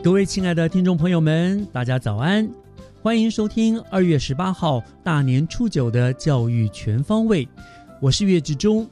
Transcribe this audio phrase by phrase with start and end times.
[0.00, 2.48] 各位亲爱的听众朋友们，大家早安！
[3.02, 7.46] 欢迎收听二月十八号大年初九的教育全方位。
[8.00, 8.88] 我是岳志忠，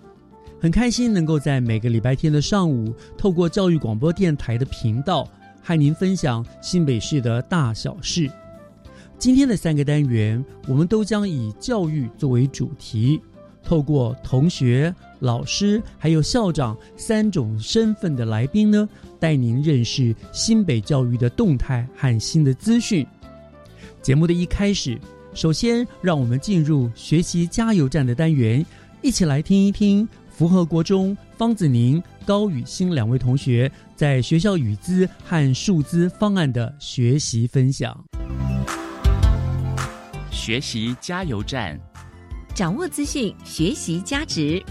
[0.60, 5.28] 很开心能够在每个礼拜天的上午，透过教育广播电台的频道，
[5.62, 8.28] 和您分享新北市的大小事。
[9.16, 13.20] 今天的三个单元，我们都将以教育作为主题，
[13.62, 18.88] 透过同学、老师还有校长三种身份的来宾呢。
[19.18, 23.04] 带您认识新北教育的动态和新的资讯。
[24.02, 25.00] 节目的一开始，
[25.32, 28.64] 首先让我们进入学习加油站的单元，
[29.00, 37.98] 一起来听一听符合国中方子宁、高雨欣两位同学在学校语资和数资方案的学习分享。
[40.30, 41.80] 学习加油站，
[42.54, 44.62] 掌握资讯，学习价值。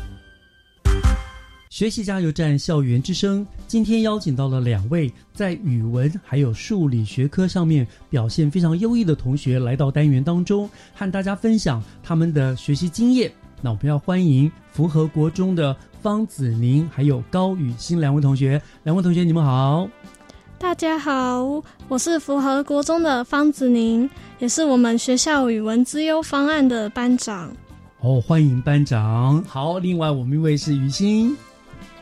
[1.75, 3.46] 学习加油站，校园之声。
[3.68, 13.30] 今天邀请到了两位在语文还有数理学科上面表现非常优异的同学，来到单元当中，和大家分享他们的学习经验。
[13.62, 18.62] 那我们要欢迎符合国中的方子宁还有高雨欣两位同学。
[18.84, 19.85] 两位同学，你们好。
[20.58, 24.09] 大家好，我是符合国中的方子宁，
[24.40, 27.52] 也是我们学校语文之优方案的班长。
[28.00, 29.44] 哦，欢迎班长。
[29.44, 31.35] 好，另外我们一位是雨欣。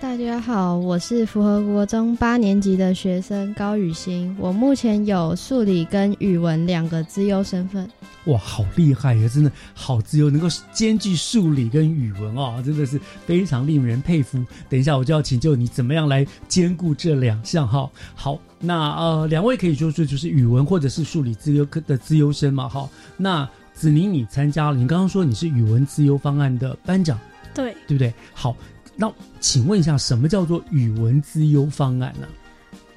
[0.03, 4.35] 大家好，我是符合国中八年级的学生高雨欣。
[4.37, 7.89] 我目前有数理跟语文两个资优身份。
[8.25, 9.29] 哇，好厉害呀！
[9.33, 14.45] 真的好自由，能够兼具数理跟语文哦，真的是非常令人佩服。
[14.67, 17.89] 等一下我就要请教你怎么样来兼顾这两项哈。
[18.13, 22.89] 好，那呃，两位可以说说就是语文或者是数理资优科的资优生嘛哈。
[23.15, 27.17] 那子宁，你参加了，你刚刚说你是语文资优方案的班长，
[27.53, 28.13] 对对不对？
[28.33, 28.53] 好。
[28.95, 32.27] 那请问一下，什么叫做语文资优方案呢？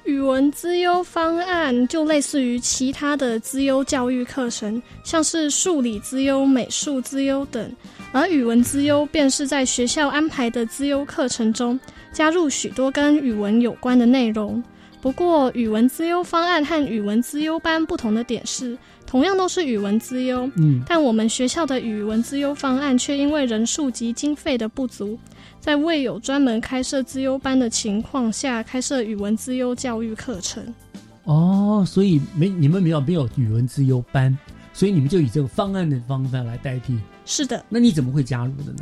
[0.05, 7.69] 语文资优方案就类似于其他的资优教育课程，像是数理资优、美术资优等，
[8.13, 11.77] 而语文资优便是在学校安排的资优课程中
[12.13, 14.63] 加入许多跟语文有关的内容。
[14.99, 25.17] 不过，语文资优方案和语文资优班不同的点是，同样都是语文资优，嗯，但我们学校的语文资优方案却因为人数及经费的不足。
[25.59, 30.63] 在未有专门开设资优班的情况下，开设语文资优教育课程。
[31.25, 34.35] 哦，所以没你们没有没有语文资优班，
[34.73, 36.97] 所以你们就以这个方案的方法来代替。
[37.25, 38.79] 是的，那你怎么会加入的呢？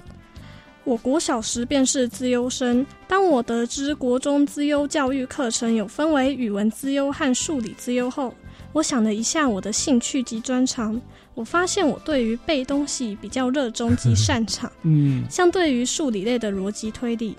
[0.85, 8.31] 我国小时便是资优生，当我得知国中资优教育课程有分为语文资优和数理资优后，
[8.71, 11.01] 我想了一下我的兴趣及专长。
[11.33, 17.35] 我发现我对于背东西比较热衷及擅长， 嗯，相对于数理类的逻辑推理，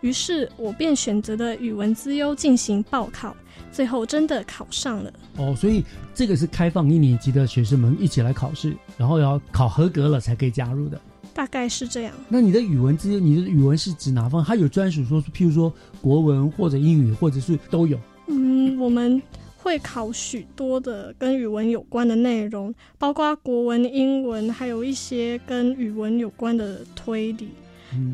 [0.00, 3.34] 于是我便选择了语文资优进行报考，
[3.70, 5.12] 最后真的考上了。
[5.36, 11.00] 哦，所以这个是开放一年级的学生们一起来考试，然后要考合格了才可以加入的。
[11.34, 12.12] 大概是这样。
[12.28, 14.44] 那你的语文资优，你的语文是指哪方？
[14.44, 17.98] 它有专属说，譬如说国文或者英语，或者是都有。
[18.28, 19.20] 嗯，我们。
[19.62, 27.50] 会考许多的跟语文有关的内容，包括国文、英文，还有一些跟语文有关的推理。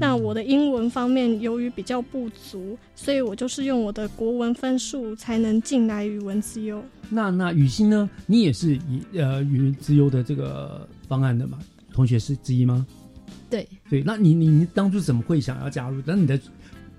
[0.00, 6.82] 那我的英文方面由于比较不足，所以我就是用我的国文分数才能进来语文自优。
[7.08, 8.10] 那那雨欣呢？
[8.26, 11.60] 你也是以呃语文自优的这个方案的嘛？
[11.92, 12.84] 同学是之一吗？
[13.48, 16.02] 对对，那你你你当初怎么会想要加入？
[16.04, 16.38] 那你的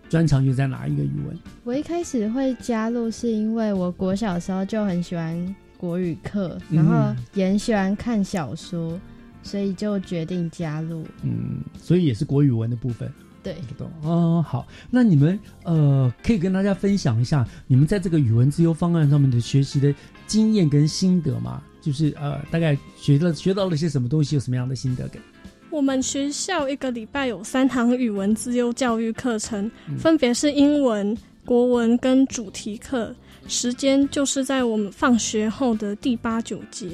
[0.10, 1.38] 专长又在哪一个语文？
[1.64, 9.00] 我一开始会加入，是因为我国小时候就很喜欢国语课，然后也很喜欢看小说，
[9.44, 11.06] 所以就决定加入。
[11.24, 13.12] 嗯，所以也是国语文的部分。
[13.44, 14.44] 对，不懂哦。
[14.46, 19.94] 好，那你们呃，可以跟大家分享一下你们在这个语文自由方案上面的学习的
[20.26, 21.62] 经验跟心得吗？
[21.82, 25.22] 就是呃，大概学了学到了些什么东西，有什么样的心得感？
[25.70, 29.70] 我们学校一个礼拜有三堂语文自由教育课程，
[30.00, 31.16] 分别是英文、
[31.46, 33.14] 国文跟主题课。
[33.48, 36.90] 时间就是在我们放学后的第八九节，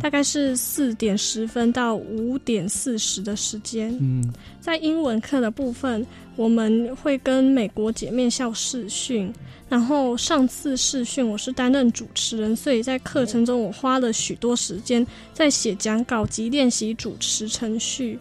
[0.00, 3.96] 大概是四点十分到五点四十的时间。
[4.00, 4.24] 嗯，
[4.60, 9.32] 在英文课的部分，我们会跟美国姐妹校试训，
[9.68, 18.18] 然后上次试训我是担任主持人，所以在课程中我花了许多时间在写讲稿及练习主持程序，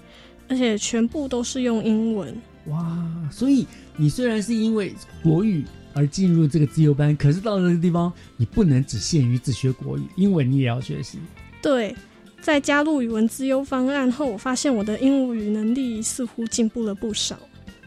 [0.50, 2.36] 而且全部都是用英文。
[2.68, 3.66] 哇，所以
[3.96, 4.94] 你虽然是因为
[5.24, 5.64] 国语。
[5.94, 11.18] 而进入这个自由班，可是到了那个地方，你不能只限于只学国语，英文你也要学习。
[11.62, 11.96] 对，
[12.42, 17.38] 在加入语文自由方案后，我发现我的英语能力似乎进步了不少。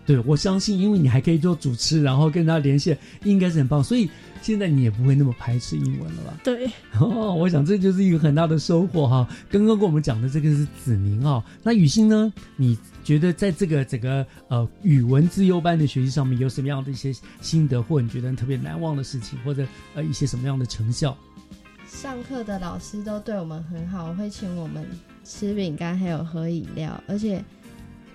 [0.06, 3.82] 对，我相信，因为你还可以做主持，然后跟他连线，应该是很棒。
[3.82, 4.10] 所以
[4.42, 6.38] 现在你也不会那么排斥英文了吧？
[6.44, 6.70] 对。
[7.00, 9.26] 哦，我想这就是一个很大的收获哈。
[9.50, 12.32] 刚刚跟我们讲的这个是子宁啊，那雨欣呢？
[12.56, 12.76] 你？
[13.04, 21.16] 觉得在这个整个呃语文自优班的学习上面有什么样的一些心得，或你觉得特别难忘的事情，或者呃一些什么样的成效？
[21.86, 24.84] 上课的老师都对我们很好，会请我们
[25.22, 27.44] 吃饼干，还有喝饮料，而且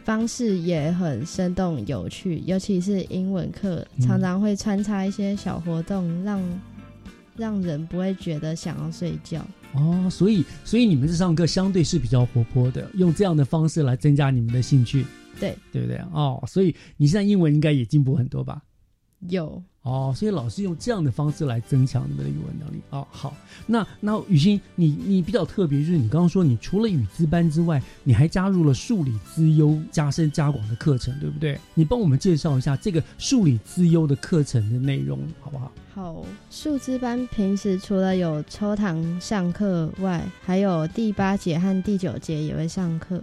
[0.03, 2.41] 方式也很生动有趣。
[2.45, 6.41] 尤其是英文课，常常会穿插一些小活动，让
[7.39, 9.43] 让人不会觉得想要睡觉。
[9.73, 15.05] 哦，所以所以你们这上课相对是比较活泼的，用这样的方式来增加你们的兴趣，
[15.39, 15.97] 对对不对？
[16.11, 18.61] 哦，所以你现在英文应该也进步很多吧？
[19.29, 19.63] 有。
[19.89, 22.79] 哦，所以老师用这样的方式来增强你们的语文能力。
[22.91, 31.59] 哦，好，那那雨欣，你你比较特别，就是你刚刚说，你除了语资班之外，你还加入了数理资优加深加广的课程，对不对？
[31.73, 35.71] 你帮我们介绍一下这个数理资优的课程的内容，好不好？
[35.95, 43.21] 好，数资班平时除了有抽堂上课外，还有第八节和第九节也会上课。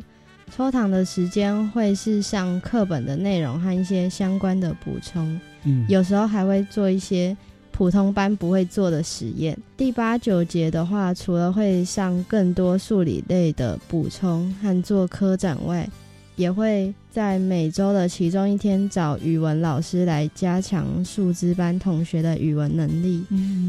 [0.54, 5.40] 抽堂的时间会是上课本的内容和一些相关的补充。
[5.88, 7.36] 有时候还会做一些
[7.72, 9.56] 普通班不会做的实验。
[9.76, 15.88] 第八九节的话，除了会上更多数理类的补充和做科展外，
[16.36, 23.24] 也会在每周的其中一天找语文老师来加强数资班同学的语文能力，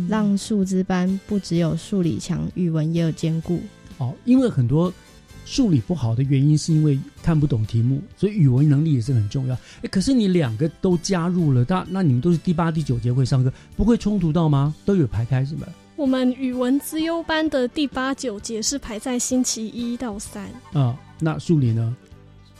[0.10, 3.60] 让数资班不只有数理强，语文也有兼顾。
[3.98, 4.94] 哦，因为很多。
[5.50, 9.56] 数理不好的原因是因为看不懂题目，所以语文能力也是很重要。
[9.82, 14.76] 哎，可是你两个都加入了，那那你们都是第八、第九节会上课，不会冲突到吗？
[14.84, 15.66] 都有排开是吗？
[15.96, 20.50] 我们语文资优班的第八、九节是排在星期一到三。
[20.74, 21.96] 啊，那数理呢？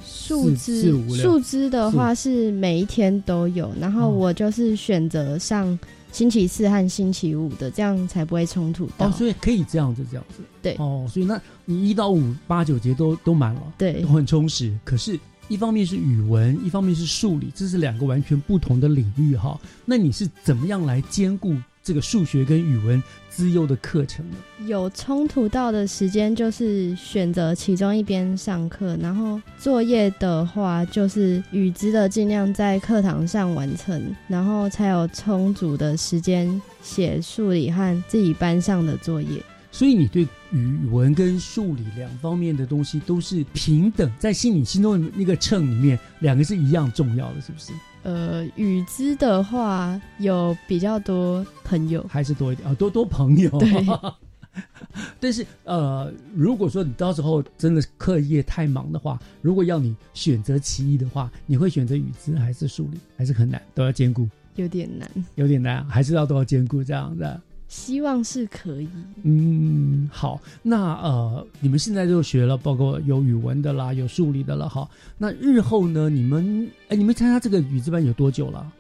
[0.06, 5.78] 数字数字的话是每一天都有，然后我就是选择上。
[6.18, 9.06] 星期四和星期五的，这样才不会冲突到。
[9.06, 10.42] 哦，所以可以这样子，这样子。
[10.64, 10.76] 对。
[10.80, 14.76] 哦，所以那你一到五八九节都都满了，对，都很充实。
[14.84, 19.62] 可是，一方面是语文，一方面是数理，这是两个完全不同的领域哈。
[19.86, 21.56] 那你是怎么样来兼顾？
[21.88, 24.26] 这个数学跟语文资优的课程
[24.66, 39.42] 有冲突到的时间，就是选择其中一边上课，然后作业的话，就是语资的尽量在课堂上完成，然后才有充足的时间写数理和自己班上的作业。
[39.72, 47.72] 所以你对语文跟数理两方面的东西都是平等，在心里心中的那个秤里面，两个是一样重要的，是不是？
[48.04, 53.50] 呃，雨之的话有比较多朋友，还是多一点啊，多多朋友。
[53.60, 53.70] 对。
[55.20, 62.98] 但是呃，如果说你到时候真的课业太忙的话，如果要你选择其一的话，你会选择语资还是数理？
[63.16, 64.28] 还是很难，都要兼顾。
[64.56, 67.40] 有点难，有点难，还是要都要兼顾这样的。
[67.68, 68.88] 希望是可以。
[69.24, 74.90] 嗯，好，那呃，你们现在就学了，包括有语文的啦，有数理的了，哈。
[75.18, 76.10] 那日后呢？
[76.10, 78.72] 你们哎，你们参加这个语字班有多久了？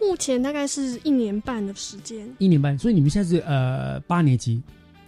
[0.00, 2.28] 目前大概是一年半的时间。
[2.38, 4.62] 一年半，所以你们现在是呃八年级，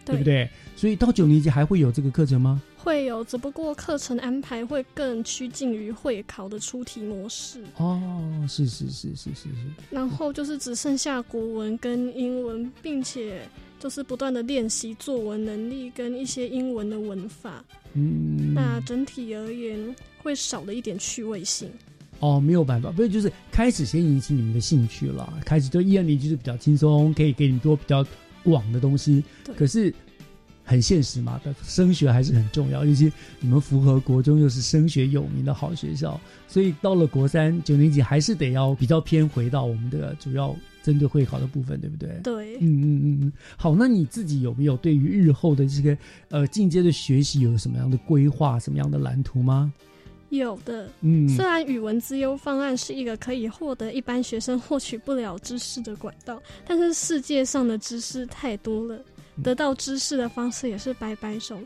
[0.04, 0.49] 对不对？
[0.75, 2.61] 所以到九年级还会有这个课程吗？
[2.88, 7.62] 会有，只不过课程安排会更趋近于会考的出题模式。
[7.76, 8.00] 哦，
[8.49, 9.57] 是是是是是是。
[9.90, 13.47] 然后就是只剩下国文跟英文，并且
[13.78, 17.62] 就是不断的练习作文能力跟一些英文的文法。
[17.92, 18.54] 嗯。
[18.54, 21.71] 那整体而言会少了一点趣味性。
[22.21, 28.02] 哦，没有办法，不是就是开始先引起你们的兴趣了，开始就一二年级就比较轻松，可以给你们多比较
[28.42, 29.23] 广的东西。
[29.54, 29.92] 可是
[30.68, 33.10] 很现实嘛，升学还是很重要，尤其
[33.40, 42.20] 你们符合国中又是升学有名的好学校，所以到了国三九年级还是得要比较偏回到我们的主要针对会考的部分，对不对？
[42.22, 45.96] 对，嗯嗯嗯嗯，好，那你自己有没有对于日后的这个
[46.28, 49.72] 呃进阶的学习有什么样的规划、什么样的蓝图吗？
[50.30, 50.87] 有的。
[51.00, 59.00] 嗯，虽然语文资优方案是一个可以获得一般学生获取不了知识的管道，但是世界上的知识太多了，
[59.42, 61.59] 得到知识的方式也是摆摆手。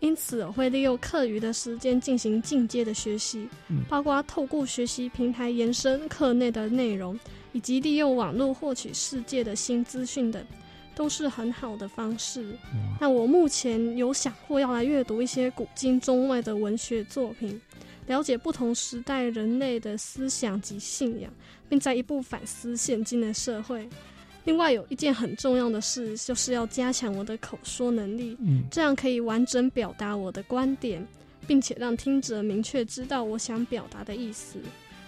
[0.00, 7.18] 因此，我会利用课余的时间进行进阶的学习，嗯包括透过学习平台延伸课内的内容，
[7.52, 10.40] 以及利用网络获取世界的新资讯等，
[10.94, 12.56] 都是很好的方式。
[13.00, 17.60] 那我目前有想过要来阅读一些古今中外的文学作品，
[18.06, 21.28] 了解不同时代人类的思想及信仰，
[21.68, 23.88] 并在一步反思现今的社会。
[24.48, 31.06] 另外有一件很重要的事，就是要加强我的口说能力，嗯这样可以完整表达我的观点，
[31.46, 34.58] 并且让听者明确知道我想表达的意思。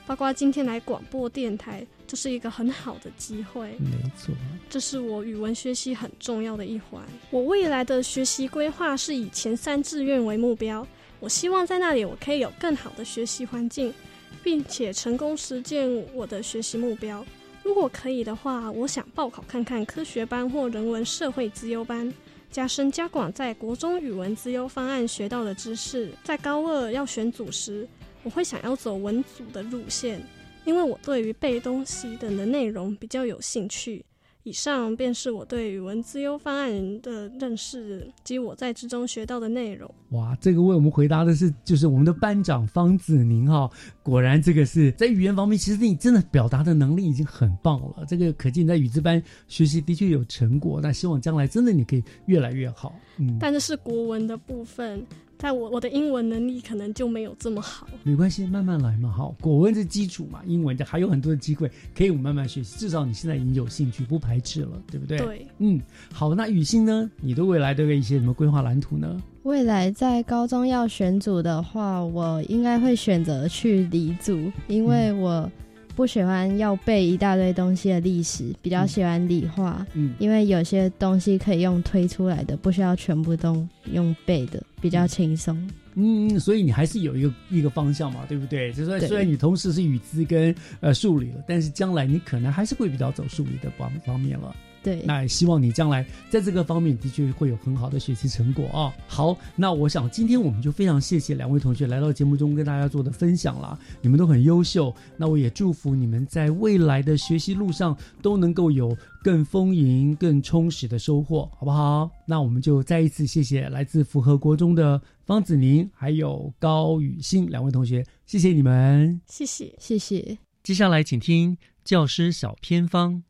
[0.06, 3.70] 包括今天来广播电台，就是一个很好的机会。
[3.78, 4.35] 没错，
[4.68, 7.02] 这是我语文学习很重要的一环。
[7.30, 10.87] 我未来的学习规划是以前三志愿为目标，
[11.18, 13.94] 我希望在那里我可以有更好的学习环境，
[14.42, 17.25] 并且成功实践我的学习目标。
[17.71, 22.12] 如果可以的话，我想报考看看科学班或人文社会资优班，
[22.50, 26.11] 加深加广在国中语文资优方案学到的知识。
[26.25, 27.87] 在高二要选组时，
[28.25, 30.21] 我会想要走文组的路线，
[30.65, 34.05] 因为我对于背东西等的内容比较有兴趣。
[34.43, 39.95] 以上便是我对语文资优方案的认识及我在之中学到的内容。
[40.12, 43.71] 哇，这个为我们回答的是就是我们的班长方子宁哈，
[44.11, 48.05] 果然这个是在语言方面，其实你真的表达的能力已经很棒了。
[48.09, 52.93] 这个可见你在语资班学习的确有成果，那希望将来真的你可以越来越好。
[53.19, 55.00] 嗯，但这是国文的部分，
[55.37, 57.87] 但我我的英文能力可能就没有这么好。
[58.02, 65.81] 没关系，慢慢来嘛，好，国文是基础嘛，英文的还有很多的机会可以我们慢慢学习，至少你现在已经有兴趣，不排斥了，对不对？，对，嗯，
[66.12, 67.09] 好，那雨欣呢？
[67.21, 69.23] 你对未来的一些什么规划蓝图呢？
[69.42, 75.50] 未来在高中要选组的话，我应该会选择去理组，因为我
[75.97, 79.87] 不喜欢要背一大堆东西的历史，比较喜欢理化。
[79.94, 85.59] 嗯因为有些东西可以用推出来的，不需要全部都用背的，比较轻松。
[85.94, 88.70] 嗯，所以你还是有一个一个方向嘛，对不对？
[88.73, 94.54] 就是说，虽然你同时是语资跟呃数理了，但是将来你可能还是会比较走数理的方方面了。
[94.82, 104.94] 对，那也希望你将来在这个方面的确会有很好的学习成果啊、好，那我想今天我们就非常谢谢两位同学来到节目中跟大家做的分享啦，你们都很优秀。
[105.16, 112.10] 那我也祝福你们在未来的学习路上都能够有更丰盈、更充实的收获，好不好？
[112.26, 118.50] 那我们就再一次谢谢来自符合国中的方子宁还有高雨欣两位同学，谢谢。
[118.50, 119.20] 你们。
[119.26, 119.75] 谢谢。
[119.78, 120.38] 谢谢。
[120.62, 123.29] 接下来请听教师小偏方。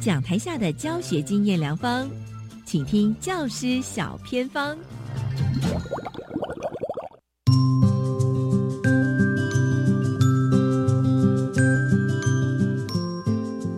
[0.00, 2.08] 讲台下的教学经验良方，
[2.64, 4.76] 请听教师小偏方。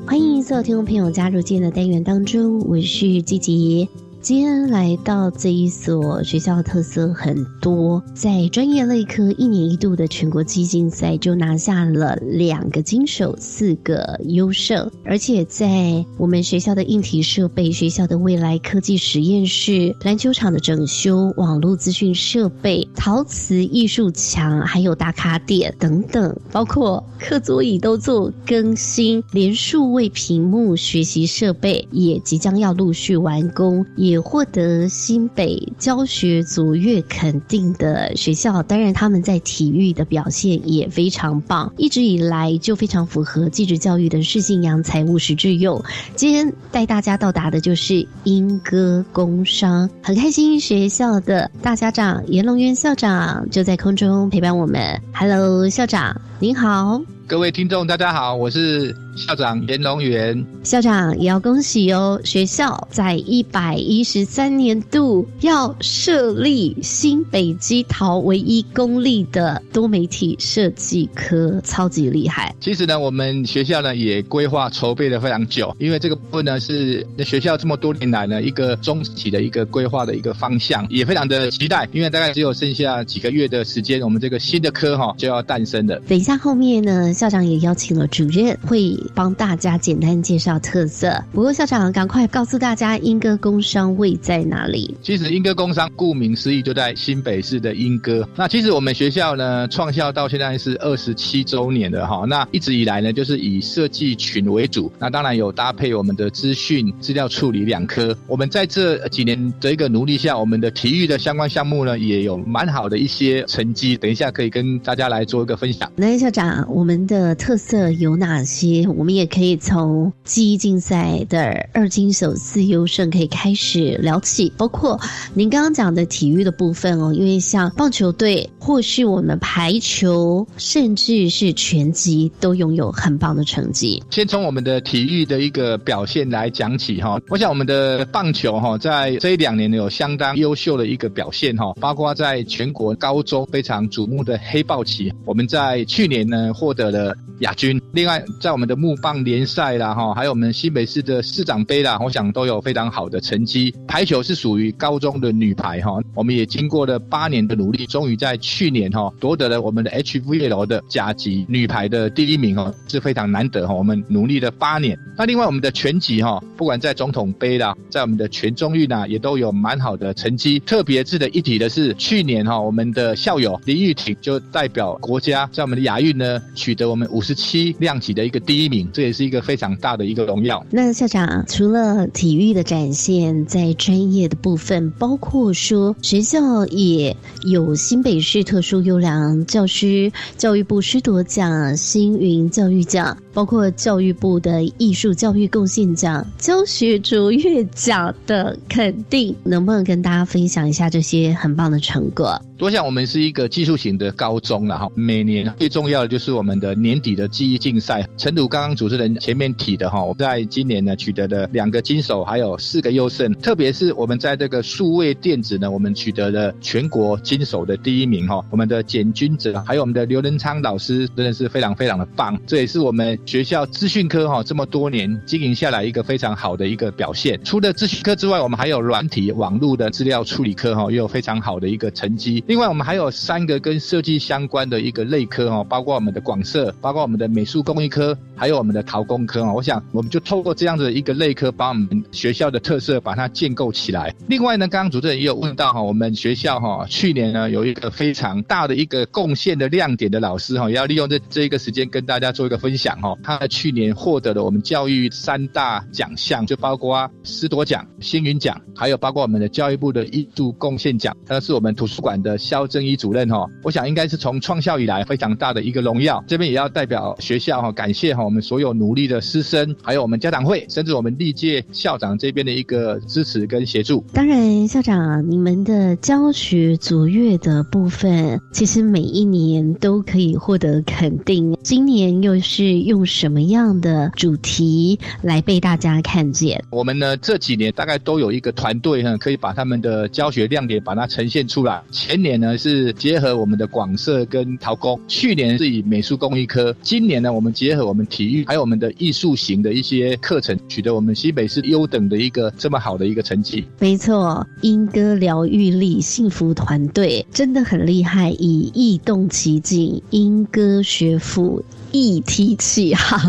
[0.07, 3.88] 欢迎所有听众朋友加入今天的单元当中，我是季杰。
[4.22, 38.62] 今天来到这一所学校的，特色很多，在专业类科一年一度的全国基竞赛就拿下了两个金手、四个优胜，而且在我们学校的硬体设备、学校的未来科技实验室、篮球场的整修、网络资讯设备、陶瓷艺术墙，还有打卡点等等，包括课桌椅都做更新，连数位屏幕学习设备也即将要陆续完工，也也获得新北教学卓越肯定的学校。
[38.64, 45.82] 当然，他们在体育的表现也非常棒，一直以来就非常符合继职教育的适性扬才务实致用。
[46.16, 55.00] 今天带大家到达的就是莺歌工商，很开心学校的大家长严龙渊校长就在空中陪伴我们。
[55.14, 57.19] Hello，校长您好。
[57.30, 62.20] 各位听众，大家好，我是校长严龙元，校长也要恭喜哦！
[62.25, 72.52] 学校在一百一十三年度要设立新北基桃唯一公立的多媒体设计科，超级厉害。
[72.58, 81.88] 其实呢，我们学校呢也规划筹备了非常久，因为这个部分呢是学校这么多年来呢一个中期的一个规划的一个方向，也非常的期待。
[81.92, 85.96] 因为大概只有剩下几个月的时间，我们这个新的科哈就要诞生了。
[86.08, 88.96] 等一下后面呢，校长也邀请了主任会。
[89.14, 91.22] 帮大家简单介绍特色。
[91.32, 94.96] 不过校长，赶快告诉大家莺歌工商位在哪里？
[95.02, 98.26] 其实莺歌工商顾名思义就在新北市的莺歌。
[98.34, 102.24] 那其实我们学校呢，创校到现在是二十七周年了哈。
[102.26, 104.90] 那一直以来呢，就是以设计群为主。
[104.98, 108.16] 那当然有搭配我们的资讯资料处理两科。
[108.26, 113.96] 我们在这几年的一个努力下，我们的体育的相关项目呢，也有蛮好的一些成绩。
[113.96, 115.90] 等一下可以跟大家来做一个分享。
[115.96, 118.86] 那校长，我们的特色有哪些？
[118.86, 124.96] 我们也可以从记忆竞赛的二金首次优胜可以开始聊起，包括
[125.34, 134.00] 您刚刚讲的体育的部分哦，因为像棒球队或是我们排球，甚至是拳击，都拥有很棒的成绩。
[134.08, 147.80] 先从我们的体育的一个表现来讲起哈，我想我们的棒球哈，在这一两年有相当优秀的一个表现哈，包括在全国高中非常瞩目的黑豹旗，我们在去年呢获得了的亚军。
[147.92, 153.75] 另外，在我们的木棒联赛啦，哈，还有我们新北市的市长杯啦，我想都有非常好的成绩。
[153.88, 163.75] 排球是属于高中的女排哈，我们也经过了八年的努力，终于在去年哈夺得了我们的 HVL 的甲级女排的第一名哦，是非常难得哈。
[163.75, 164.99] 我们努力了八年。
[165.16, 170.59] 那另外我们的拳击哈，不管在总统杯啦，在我们的全中运呐，也都有蛮好的成绩。
[170.61, 180.64] 特别值得一提的是，去年哈我们的校友林玉婷就代表国家在我们的亚运呢，取得我们五十七量级的一个第一名，这也是一个非常大的一个荣耀。
[180.70, 202.40] 那校长除了体育的展现，在专业的部分，包括说学校也有新北市特殊优良教师教育部师铎奖、新云教育奖，包括教育部的艺术教育贡献奖、教学卓越奖的肯定，能不能跟大家分享一下这些很棒的成果？
[202.58, 208.06] 多想我们是一个技术型的高中了哈，每年最重要的就是我们的年底的记忆竞赛。
[208.18, 213.32] 陈鲁刚刚主持人前面提的哈，我在今年呢取得了两个金手，还有四个优胜。
[213.36, 218.45] 特别是我们在这个数位电子呢，我们取得了全国金手的第一名哈。
[218.50, 227.39] 我们的简君哲还有我们的刘仁昌老师真的是非常非常的棒，这也是我们学校资讯科哈这么多年经营下来一个非常好的一个表现。
[227.45, 232.43] 除了资讯科之外，我们还有软体网络的资料处理科哈，也有非常好的一个成绩。
[232.49, 239.52] 另外，我们还有三个跟设计相关的一个类科哦，包括我们的广设，包括我们的美术工艺科，还有我们的陶工科哦。
[239.54, 244.13] 我想，我们就透过这样子一个类科，把我们学校的特色把它建构起来。
[244.26, 253.09] 另外呢，刚刚主持人也有问到哈，我们学校哈去年呢有一个非常大的一个贡献的亮点的老师哈，也要利用这这一个时间跟大家做一个分享哈。
[253.23, 262.80] 他去年获得了我们教育三大奖项，就包括师铎奖、星云奖，还有包括我们的教育部的艺术贡献奖，他是我们图书馆的肖正。
[262.80, 266.25] 一主任哈，我想应该是从创校以来非常大的一个荣耀。
[266.26, 274.02] 这边也要代表学校哈，感谢哈我们所有努力的师生，还有我们家长会，甚至我们历届校长这边的一个支持跟协助。
[274.12, 281.56] 当然，校长你们的教学卓越的部分，其实每一年都可以获得肯定。
[281.62, 286.63] 今年又是用什么样的主题来被大家看见？
[286.71, 291.82] 我们呢这几年大概都有一个团队哈，可以把他们的教学亮点把它呈现出来。
[291.91, 292.91] 前年呢是。
[293.00, 303.65] 结合我们的广设跟陶工，去年是以美术工艺科，今年呢我们结合我们体育还有我们的艺术型的一些课程，取得我们西北市优等的一个这么好的一个成绩。
[303.78, 311.65] 没错，英歌疗愈力幸福团队真的很厉害，以异动奇境，英歌学府。
[311.92, 313.20] 一提起航，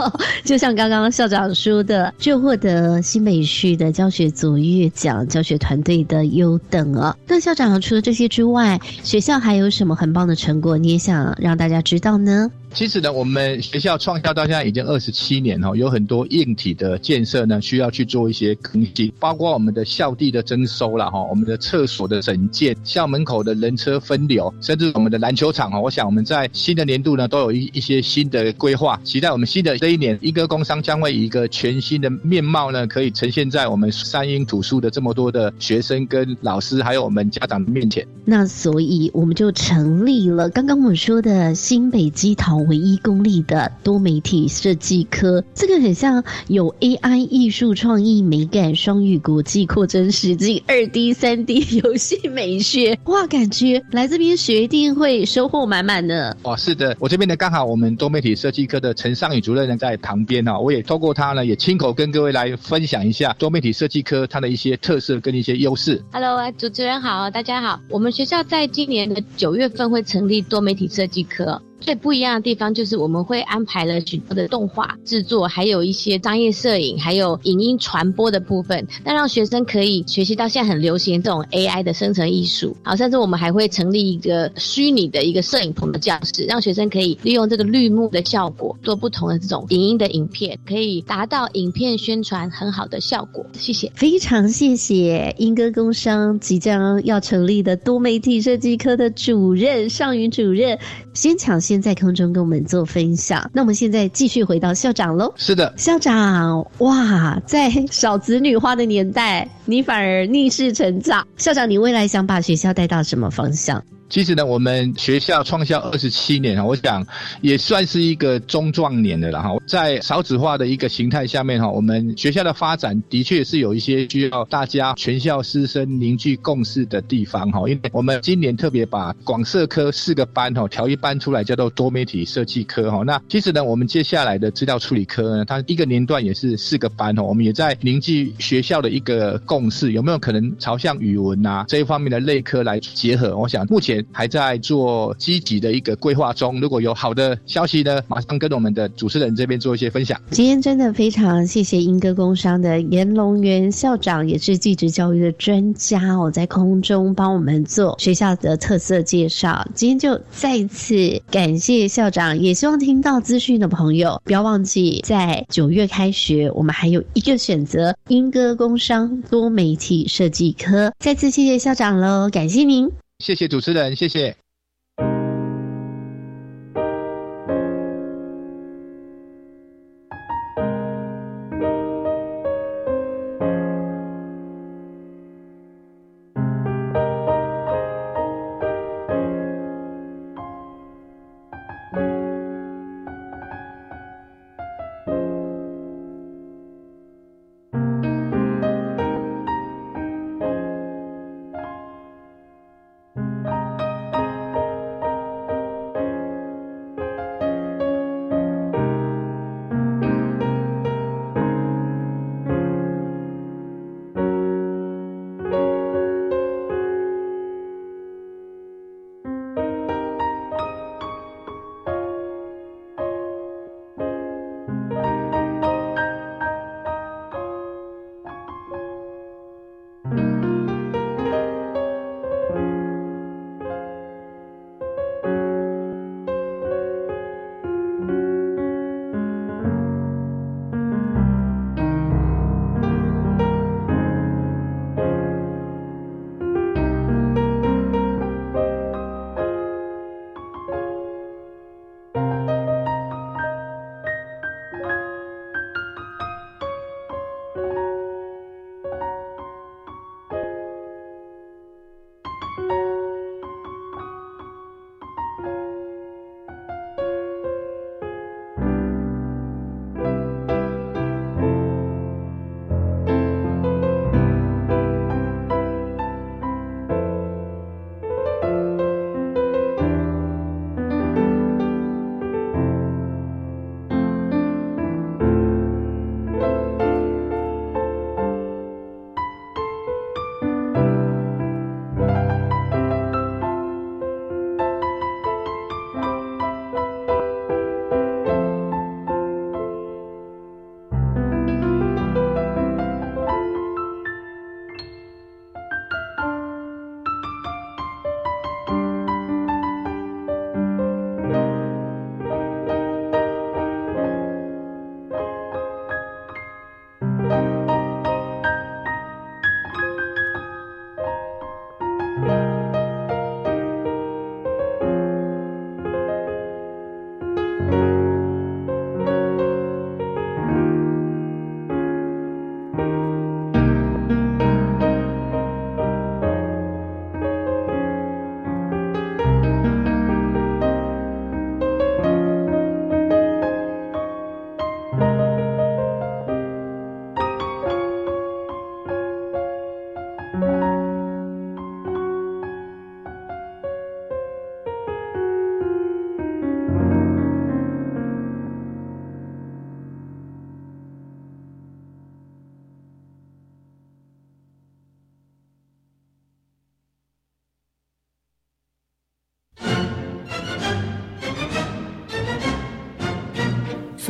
[0.44, 7.16] 就像刚刚校长说的，就获得新北市的教学卓越奖，教学团队的优等啊。
[7.26, 10.76] 那校长除了这些之外，学校还有什么很棒的成果？
[10.76, 12.50] 你也想让大家知道呢？
[12.72, 38.06] 其实呢，我们学校创校到现在已经二十七年哈，有很多硬体的建设呢，需要去做一些更新，包括我们的校地的征收了哈，我们的厕所的整建，校门口的人车分流，甚至我们的篮球场哈，我想我们在新的年度呢，都有一一些新的规划，期待我们新的这一年，一个工商将会以一个全新的面貌呢，可以呈现在我们三英土书的这么多的学生跟老师，还有我们家长的面前。
[38.24, 42.59] 那所以我们就成立了刚刚我们说的新北基桃。
[42.66, 45.42] 唯一公立的多媒体设计科。
[45.54, 56.36] 这个很像有 AI 艺术创意美感双语国际扩增实境二 D 三 D 游戏美学，哇，感觉来这边学一定会收获满满的。
[56.42, 66.02] 哦，是的，我这边呢刚好我们多媒体设计科的陈尚宇主任呢在旁边哦，我也透过他呢也亲口跟各位来分享一下多媒体设计科它的一些特色跟一些优势。
[66.12, 71.60] Hello，主持人好，大家好，我们学校在今年的九月份会成立多媒体设计科。
[71.80, 82.76] 最不一样的地方就是我们会安排了许多的动画制作，还有一些商业摄影，还有影音传播的部分，那让学生可以学习到现在很流行这种 AI 的生成艺术。
[82.82, 93.46] 好，甚至我们还会成立一个虚拟的一个摄影棚的教室，让学生可以利用这个绿幕的效果做不同的这种影音的影片，可以达到影片宣传很好的效果。
[93.54, 100.78] 谢谢，非常谢谢英歌工商即将要成立的多媒体设计科的主任尚云主任，
[101.14, 101.58] 先抢。
[101.69, 105.30] 先在空中跟我们做分享，那我们现在继续回到校长喽。
[105.36, 111.26] 是的，校长，哇，在少子女化的年代，你反而逆势成长。
[111.36, 113.84] 校长，你未来想把学校带到什么方向？
[114.10, 117.06] 其实呢，我们学校创校二十七年啊，我想
[117.42, 119.50] 也算是一个中壮年的了哈。
[119.68, 127.60] 在少子化的一个形态下面哈，我们学校的发展的确是有一些需要大家全校师生凝聚共识的地方哈。
[127.68, 133.04] 因为我们今年特别把广设科四个班哈调一班出来，叫做多媒体设计科哈。
[133.06, 137.22] 那其实呢，我们接下来的资料处理科呢，它一个年段也是四个班哈。
[137.22, 143.38] 我们也在凝聚学校的一个共识，有没有可能朝向语文啊这一方面的类科来结合？
[143.38, 143.99] 我想目前。
[144.12, 150.20] 还在做积极的一个规划中，如果有好的消息呢，马上跟我们的主持人这边做一些分享。
[150.30, 159.66] 今天真的非常谢谢英歌工商的严龙元校长，也是继职教育的专家哦，在空中帮我们做学校的特色介绍。
[159.74, 170.92] 今天就再一次感谢校长，也希望听到资讯的朋友不要忘记，在九月开学，我们还有一个选择——英歌工商多媒体设计科。
[170.98, 172.90] 再次谢谢校长喽，感谢您。
[173.20, 174.34] 谢谢主持人，谢谢。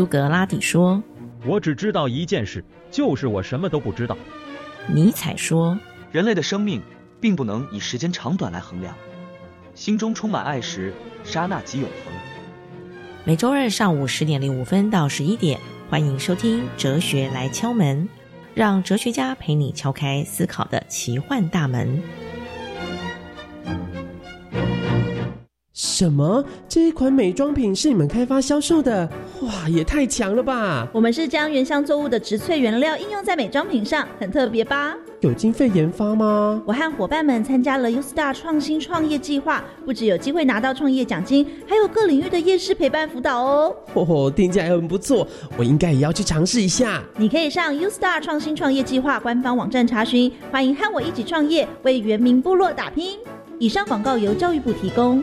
[0.01, 1.03] 苏格拉底说
[1.45, 4.17] ：“我只知道一件事，就是我什么都不知道。”
[4.89, 5.79] 尼采说
[6.11, 6.81] ：“人类的生命
[7.21, 8.95] 并不能以时间长短来衡量，
[9.75, 12.15] 心中充满爱时，刹那即永恒。”
[13.25, 15.61] 每周二上午十点零五分到十一点，
[15.91, 18.03] 欢迎收听《哲学来敲门》，
[18.55, 22.03] 让哲学家陪你敲开思考的奇幻大门。
[26.01, 26.43] 什么？
[26.67, 29.07] 这一款美妆品是你们开发销售的？
[29.43, 30.89] 哇，也太强了吧！
[30.95, 34.97] 我们是将原香作物的植萃原料应用在美妆品上，很特别吧？
[35.21, 36.63] 有经费研发吗？
[36.65, 43.77] 我和伙伴们参加了 U Star 创新创业计划，不止有机会拿到创业奖金，还有各领域的业师陪伴辅导哦。
[43.95, 47.03] 嚯嚯，听起来很不错，我应该也要去尝试一下。
[47.19, 50.33] 你可以上 U Star 创新创业计划官方网站查询。
[50.51, 53.19] 欢迎和我一起创业，为原民部落打拼。
[53.59, 55.23] 以上广告由教育部提供。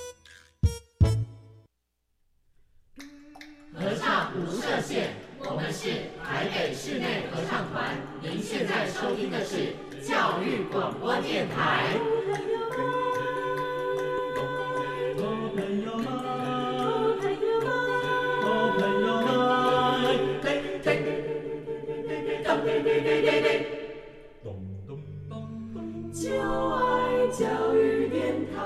[4.33, 5.89] 无设限，我们是
[6.23, 7.97] 台北室内合唱团。
[8.21, 11.99] 您现在收听的是教育广播电台。
[26.13, 28.61] 就爱教育电台。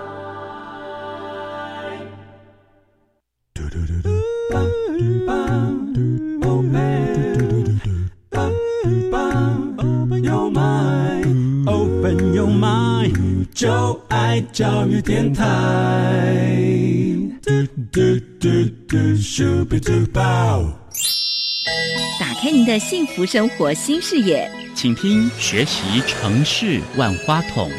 [13.54, 15.45] 就爱教育电台。
[22.19, 27.71] 打开您的幸福生活新视野，请听学习城市万花筒。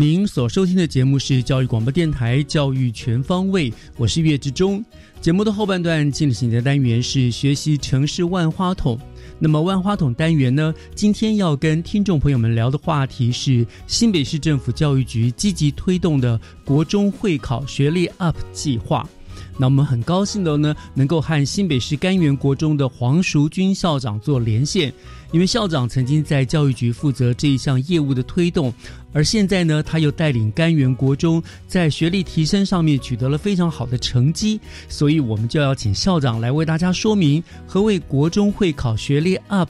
[0.00, 4.80] 您所收听的节目是教育广播电台《教育全方位》，我是岳志忠。
[5.20, 8.96] 节目的后半段进行的单元是学习城市万花筒。
[9.40, 19.04] 那么万花筒单元呢，今天要跟听众朋友们聊的话题是新北市政府教育局积极推动的国中会考学历 UP 计划。
[19.58, 24.92] 那我们很高兴的呢，能够和新北市甘源国中的黄淑君校长做连线，
[25.32, 28.72] 因为校长曾经在教育局负责这一项业务的推动，
[29.12, 39.68] 而现在呢，他又带领甘源国中在学历提升上面取得了非常好的成绩，所以我们就要请校长来为大家说明何谓国中会考学历 UP。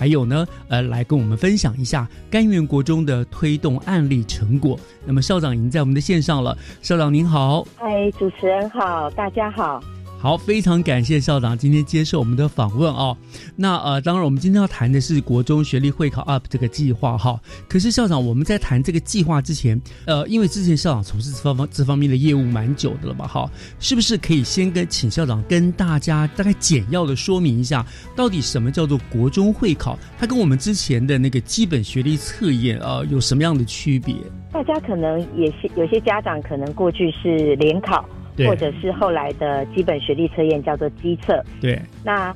[0.00, 4.80] 还有呢，呃，来跟我们分享一下甘源国中的推动案例成果。
[5.04, 9.78] 那么校长已经在我们的线上了，校长您好，嗨，主持人好，大家好。
[10.22, 13.16] 好，非常感谢校长今天接受我们的访问哦。
[13.56, 17.40] 那呃，当然我们今天要谈的是国中学历会考 UP 这个计划哈。
[17.66, 23.26] 可是校长，我们在谈这个计划之前，呃，因为之前校长从事这方方这方面的业务蛮久的了吧？
[23.26, 27.82] 哈，是不是可以先跟请校长跟大家大概简要的说明一下，
[28.14, 29.98] 到底什么叫做国中会考？
[30.18, 34.14] 它跟我们之前的那个基本学历测验呃有什么样的区别？
[34.52, 38.04] 大家可能也是有些家长可能过去是联考。
[38.46, 41.42] 或者是后来的基本学历测验叫做基测。
[41.60, 41.80] 对。
[42.04, 42.34] 那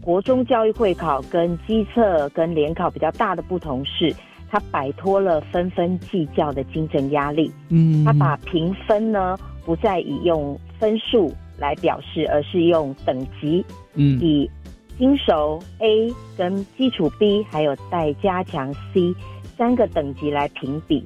[0.00, 4.14] 国中教育会考跟基测跟联考比较大的不同是，
[4.50, 7.50] 它摆脱了分分计较的竞争压力。
[7.68, 8.04] 嗯。
[8.04, 13.64] 它把评分呢不再以用分数来表示，而是用等级。
[13.94, 14.18] 嗯。
[14.20, 14.50] 以
[14.98, 19.14] 新手 A 跟基础 B 还有待加强 C
[19.56, 21.04] 三个等级来评比，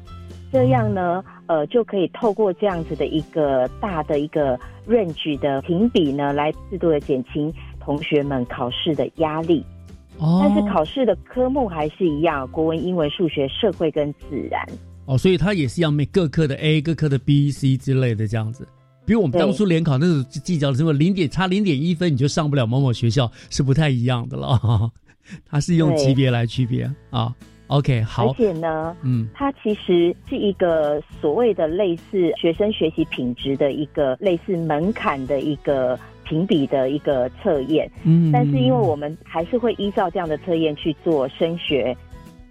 [0.52, 1.22] 这样呢。
[1.48, 9.64] 呃，就可以透过这样子的一个大的一个 range 的评比呢，来适度的减轻同学们考试的压力。
[10.18, 10.40] 哦。
[10.42, 14.60] 但是考试的科目还是一样，国文、英文、数学、社会跟自然。
[15.04, 18.66] 哦，所以它也是要每各科的 A、各科的 B、C 之类的这样子。
[19.04, 24.90] 比如我们当初联考那时候计较的什么零点差零点一分你就上不了某某学校，是不太一样的了。
[25.48, 27.32] 它是用级别来区别啊。
[27.68, 28.28] OK，好。
[28.28, 37.90] 而且呢，嗯，它其实是一个所谓的类似学生学习品质的一个类似门槛的一个评比的一个测验。
[38.04, 41.96] 嗯，但是因为我们还是会依照这样的测验去做升学，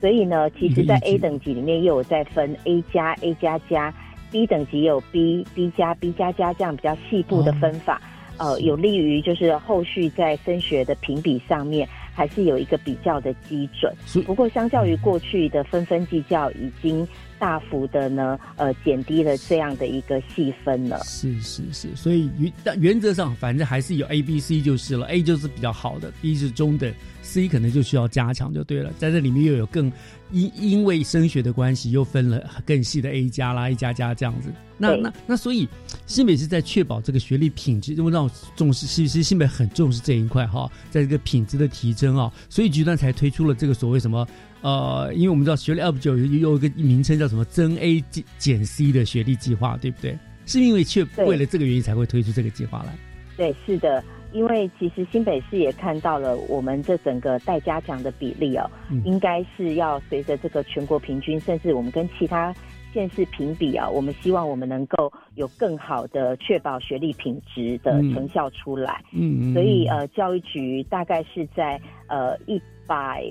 [0.02, 3.94] 所以呢，其实，在 A 等级里面又有在分 A 加、A 加加
[4.32, 8.02] ，B 等级有 B、B 加、B 加加这样比较细部的分法。
[8.38, 13.94] 呃，有利于就是后续在升学的评比上面，还是有一个比较的基准。
[14.26, 17.08] 不过，相较于过去的分分计较，已经
[17.40, 21.00] 大幅的呢，呃，减低了这样的一个细分了。
[21.04, 25.06] 是是是，所以原但原则上，反正还是有 A、B、C 就是了。
[25.08, 28.92] A 就是比较好的，B 是中等，C 可能就需要加强就对了。
[28.98, 29.92] 在这里面又有更
[30.32, 34.50] 因因为升学的关系，又分了更细的 A 加啦、A 加加这样子。
[34.78, 35.70] 那那那，所以
[36.06, 44.28] 新北是在确保这个学历品质，因为让重视，其实新北很重视这一块哈，在这个品质的提升啊，所以局段才推出了这个所谓什么
[44.66, 50.18] 呃，因为我们知道学历 up 九有有一个名称叫什么增 A 减减 C 的学历计划，对不对？
[50.48, 52.92] 是因为却为了这个原因才会推出这个计划来？
[53.38, 58.68] 对，是的，因为其实新北市也看到了我们这整个待加奖的比例哦，
[59.04, 62.52] 应该是要随着这个全国平均，甚至我们跟其他。
[62.92, 69.04] 县市评比啊，我们希望我们能够有更好的确保学历品质的成效出来。
[69.12, 73.22] 嗯，所以呃，教育局大概是在呃一百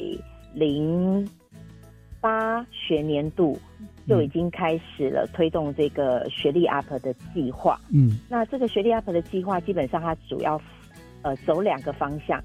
[0.54, 1.28] 零
[2.20, 3.58] 八学年度
[4.08, 7.78] 就已经开始了推动这个学历 UP 的计划。
[7.92, 10.58] 嗯，那这个学历 UP 的计划基本上它主要
[11.22, 12.42] 呃走两个方向，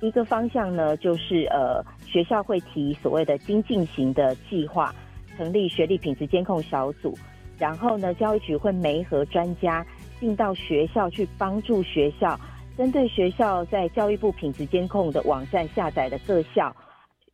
[0.00, 4.92] 一个方向呢就是呃学校会提所谓的精进型的计划。
[5.36, 7.16] 成立学历品质监控小组，
[7.56, 9.86] 然后呢，教育局会媒合专家
[10.18, 12.38] 进到学校去帮助学校，
[12.76, 16.76] 针对学校在教育部品质监控的网站下载的各校，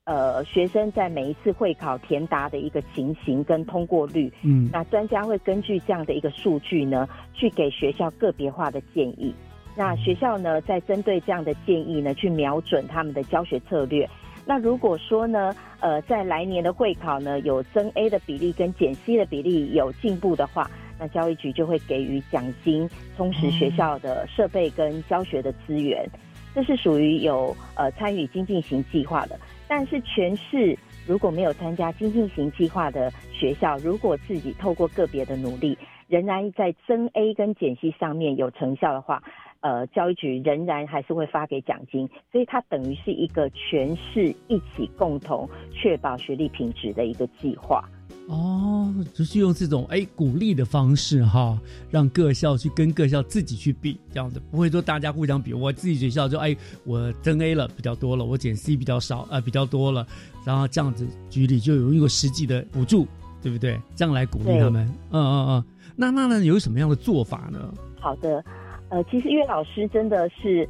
[0.06, 9.34] 呃，学生在每一次会考填答的一个情形跟通过率，嗯，那专家会根据这样的一个数据呢，去给学校个别化的建议，
[9.76, 14.08] 那学校呢，在针对这样的建议呢，去瞄准他们的教学策略。
[14.44, 26.08] 那如果说呢，呃，在来年的会考呢，有增 A 的比例跟减 C 的比例有进步的话，那教育局就会给予奖金，充实学校的设备跟教学的资源。
[26.54, 29.36] 这是属于有呃参与精进型计划的。
[29.68, 35.76] 但是全市如果没有参加精进型计划的学校，如果自己透过个别的努力，
[36.08, 39.22] 仍然在增 A 跟减 C 上面有成效的话。
[39.60, 47.82] 呃，教育局仍然还是会发给奖金，所以它等于是一个全市一起共同确保学历品质的一个计划。
[48.28, 51.58] 哦，就是用这种哎鼓励的方式哈，
[51.90, 55.54] 让各校去跟各校自己去比，这样子不会说大家互相比。
[55.54, 60.06] 我自己学校就哎我增 A 了比较多了，我减 C 比较少呃比较多了，
[60.44, 63.06] 然后这样子举例就有一个实际的补助，
[63.42, 63.80] 对不对？
[63.94, 64.86] 这样来鼓励他们。
[65.10, 65.64] 嗯嗯嗯。
[65.94, 67.72] 那那呢有什么样的做法呢？
[68.00, 68.44] 好的。
[68.88, 70.68] 呃，其实岳老师真的是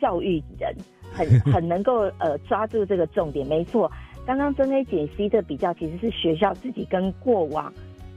[0.00, 0.72] 教育人，
[1.12, 3.44] 很 很能够呃抓住这个重点。
[3.46, 3.90] 没错，
[4.28, 7.72] 刚刚增 A 减 C 的比较，其实是学校自己跟过往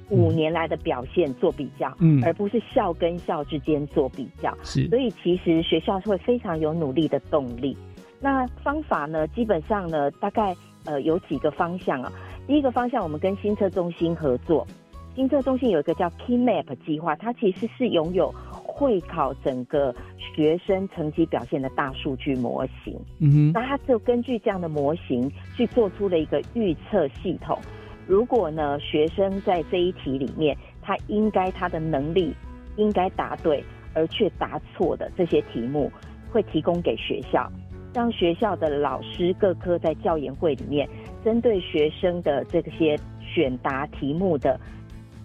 [0.10, 4.54] 五年来的表现做比较，嗯，而不是校跟校之间做比较。
[4.62, 7.78] 是，所以其实学校会非常有努力的动力。
[8.20, 12.12] 那方法呢，基本上呢，大概呃有几个方向啊。
[12.46, 14.68] 第一个方向，我们跟新测中心合作，
[15.16, 18.36] 新测中心有一个叫 Key Map 计划，它其实是拥有。
[18.82, 27.56] 会考整个学生成绩表现的大数据模型，嗯哼，那他就根据这样的模型去做出了一个预测系统。
[28.08, 32.34] 如果呢，学生在这一题里面，他应该他的能力
[32.76, 33.64] 应该答对，
[33.94, 35.92] 而却答错的这些题目，
[36.32, 37.48] 会提供给学校，
[37.94, 40.90] 让学校的老师各科在教研会里面，
[41.24, 44.60] 针对学生的这些选答题目的。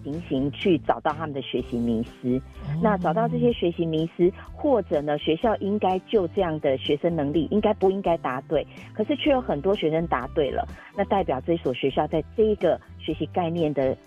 [0.07, 2.41] 情形去找到他们的学习迷失，
[2.81, 8.65] 那找到这些学习迷失，或者呢，学校应该就这样的学生能力，应该不应该答对？
[8.93, 10.65] 可是却有很多学生答对了，
[10.95, 13.97] 那代表这所学校在这一个学习概念的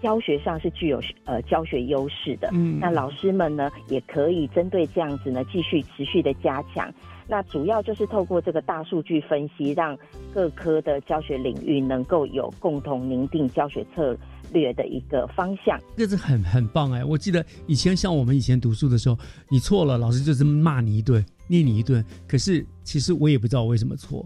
[0.00, 2.48] 教学上是具有呃教学优势的。
[2.54, 6.90] 嗯，那老师们呢，也可以针对这样子呢，继续持续的加强。
[7.28, 9.96] 那主要就是透过这个大数据分析，让
[10.34, 14.16] 各科的教学领域能够有共同凝定教学策。
[14.52, 17.04] 略的一个方向，这是很很棒哎！
[17.04, 22.04] 我记得以前像我们以前读书的时候，你错了，老师就是骂你一顿，念你一顿。
[22.26, 24.24] 可是其实我也不知道为什么错。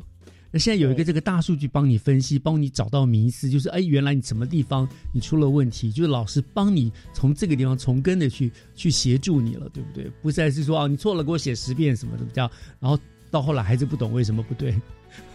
[0.51, 10.09] 那现在有一个这个大数据帮你分析，帮你找到迷思，就是哎，原来你什么地方你出了问题，就是老师帮你从这个地方从根的去去协助你了，对不对？
[10.23, 12.49] 不再是说啊，你错了，给我写十遍什么怎么样
[12.79, 12.97] 然后
[13.33, 14.73] 到后来还是不懂为什么不对。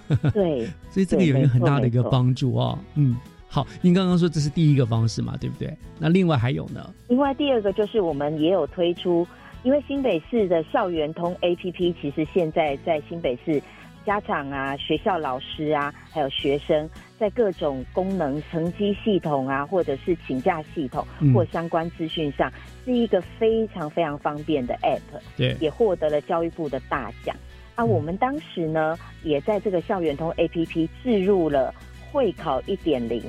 [0.33, 3.15] 对，所以这个有一个很大的一个帮助啊，嗯。
[3.51, 5.75] 好，您刚刚说这是第一个方式嘛，对不对？
[5.97, 6.93] 那另外还有呢？
[7.07, 9.27] 另外第二个就是我们也有推出，
[9.63, 13.59] 因为新北市的校园通 APP 其实现在在新北市
[14.05, 16.87] 家长啊、学校老师啊，还有学生，
[17.17, 22.51] 在各种功能、成绩系统啊，或者是请假系统嗯或相关资讯上，
[22.85, 25.19] 是一个非常非常方便的 App。
[25.35, 27.35] 对也获得了教育部的大奖。
[27.73, 31.73] 啊，我们当时呢，也在这个校园通 APP 置入了
[32.11, 33.21] 会考一点零，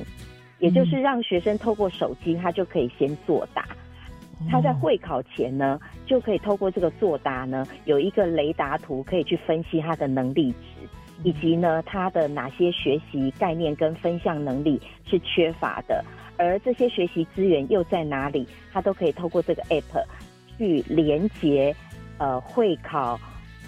[0.59, 3.65] 也就是让学生透过手机，他就可以先作答。
[4.51, 10.89] 他在会考前呢，就可以透过这个作答呢，有一个雷达图可以去分析他的能力值，
[11.23, 16.03] 以及呢他的哪些学习概念跟分项能力是缺乏的，
[16.39, 20.03] 而这些学习资源又在哪里，他都可以透过这个 app
[20.57, 21.77] 去连接
[22.17, 23.21] 呃会考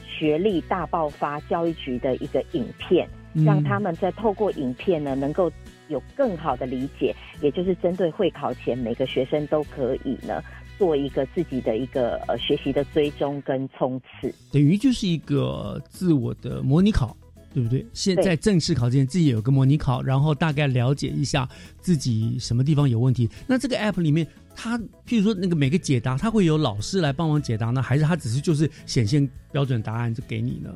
[0.09, 5.51] 学历大爆发教育局的一个影片，嗯让他们在透过影片呢能够
[5.89, 10.43] 有更好的理解，也就是针对会考前每个学生都可以呢
[10.79, 14.35] 做一个自己的一个呃学习的追踪跟冲刺。
[14.53, 17.17] 等于就是一个自我的模拟考，
[17.55, 17.85] 对不对？
[17.93, 21.49] 现在正式考之前，自己有个模拟考，然后大概了解一下
[21.81, 23.29] 自己什么地方有问题。
[23.47, 24.27] 那这个 app 里面，
[24.57, 30.75] 它譬如说那个每个解答，它会有老师来帮忙解答呢，还是它只是就是显现标准答案就给你呢？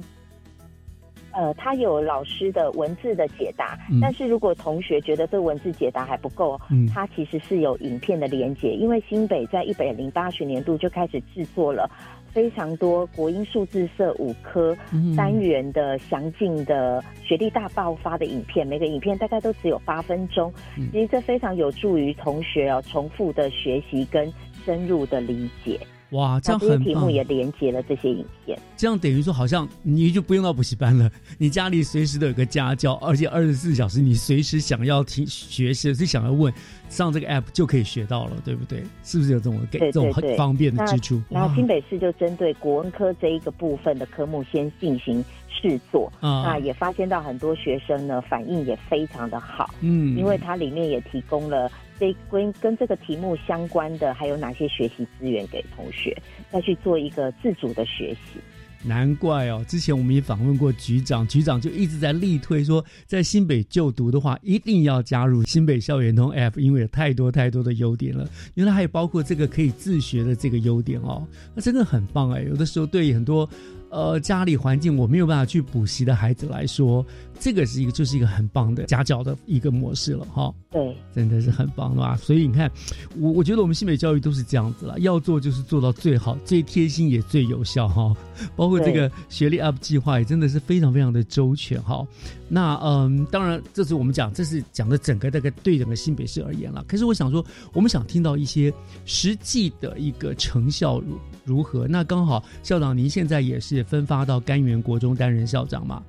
[1.36, 4.00] 呃，他有老师的文字的解答，嗯。
[4.00, 6.86] 但是如果同学觉得这文字解答还不够，嗯。
[6.86, 11.90] 它其实是有影片的连接，因为新北在一百零八学年度就开始制作了
[12.32, 15.14] 非常多国英数字社五科嗯。
[15.14, 20.88] 单元的详尽的学历大爆发的影片，每个影片大概都只有八分钟，嗯。
[20.90, 24.32] 其实这非常有助于同学哦重复的学习跟
[24.64, 25.78] 深入的理解。
[26.10, 26.84] 哇，这样很棒。
[26.84, 28.58] 题目也连接了这些影片。
[28.76, 36.52] 这样等于说，好像你就不用到补习班了，你家里随时都有个家教，而且二十四小时，你随时想要听学习，是想要问，
[36.88, 38.82] 上这个 app 就可以学到了，对不对？
[39.02, 41.16] 是不是有这种给这种很方便的之处？
[41.16, 56.16] 哇那然后新北市就针对国文科这一个部分的科目先进行试做，啊那也发现到很多学生呢反应也非常的好，嗯因为它里面也提供了这跟跟这个题目相关的还有哪些学习资源给同学，
[56.50, 58.40] 再去做一个自主的学习。
[58.84, 68.28] 难怪哦，之前我们也访问过局长，局长就一直在力推说，在新北就读的话，一定要加入新北校园通 F，因为有太多太多的优点了。
[68.54, 72.42] 原来还有包括这个可以自学的这个优点哦，那真的很棒哎。
[72.42, 73.48] 有的时候对于很多
[73.90, 77.04] 呃家里环境我没有办法去补习的孩子来说，
[77.38, 82.16] 这个是一个就是一个很棒的家教的一个模式了哈、对，真的是很棒的吧？
[82.16, 82.70] 所以你看，
[83.18, 88.14] 我我觉得我们新北教育都是这样子了，要做就是做到最好、最贴心也最有效哈。
[88.54, 92.06] 包括这个学历 Up 计划也真的是非常非常的周全哈。
[92.48, 96.84] 那嗯，当然这是我们讲，这是讲的整个这个对整个新北市而言了。
[96.86, 98.72] 可是我想说，我们想听到一些
[99.04, 101.86] 实际的一个成效如如何？
[101.88, 106.02] 那刚好校长您现在也是分发到甘源国中担任校长嘛？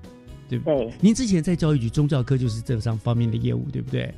[0.50, 0.92] 对不对？
[1.00, 4.14] 您之前在教育局宗教科就是这上方面的业务，对不对？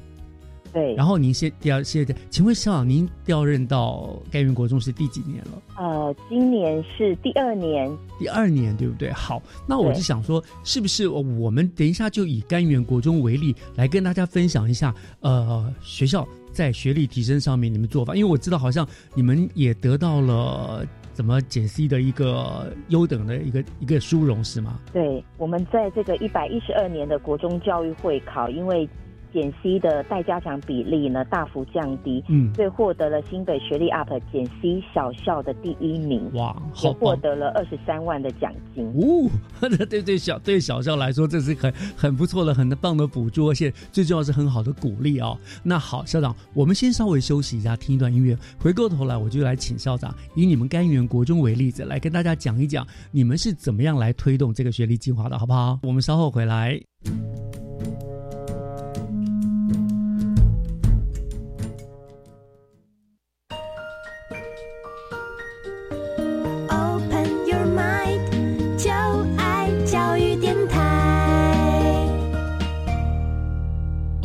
[0.71, 0.93] 对。
[0.93, 5.61] 然后您现调现在，请问校长，您调任到甘源国中是第几年了？
[5.77, 9.11] 呃，今年是第二年，第二年，对不对？
[9.11, 18.13] 好，那我就想说，是不是我们等一下就以甘源国中为例，来跟大家分享一下，呃，学校在学历提升上面你们做法？
[18.13, 20.85] 因为我知道好像你们也得到了
[21.19, 24.79] 怎么解析的一个优等的一个一个殊荣，是吗？
[24.93, 28.87] 对，我们在这个一百一十二年的国中教育会考，因为
[29.33, 36.99] 减 C 的待加强比例呢大幅降低，嗯所以获得了新北学历 UP 减 C 小校的第一名，哇，也好棒！
[36.99, 38.85] 获得了二十三万的奖金。
[38.95, 39.29] 哦，
[39.89, 45.37] 对对小对小校来说，这是很很不错的、很棒的补助，而且最重要是很好的鼓励哦。
[45.63, 48.37] 那好，校长，我们先稍微休息一下，听一段音乐。
[48.59, 55.79] 回过头来，我就来请校长以你们甘源国中为例子，来跟大家讲一讲你们是怎么样来推动这个学历计划的，好不好？
[55.83, 56.79] 我们稍后回来。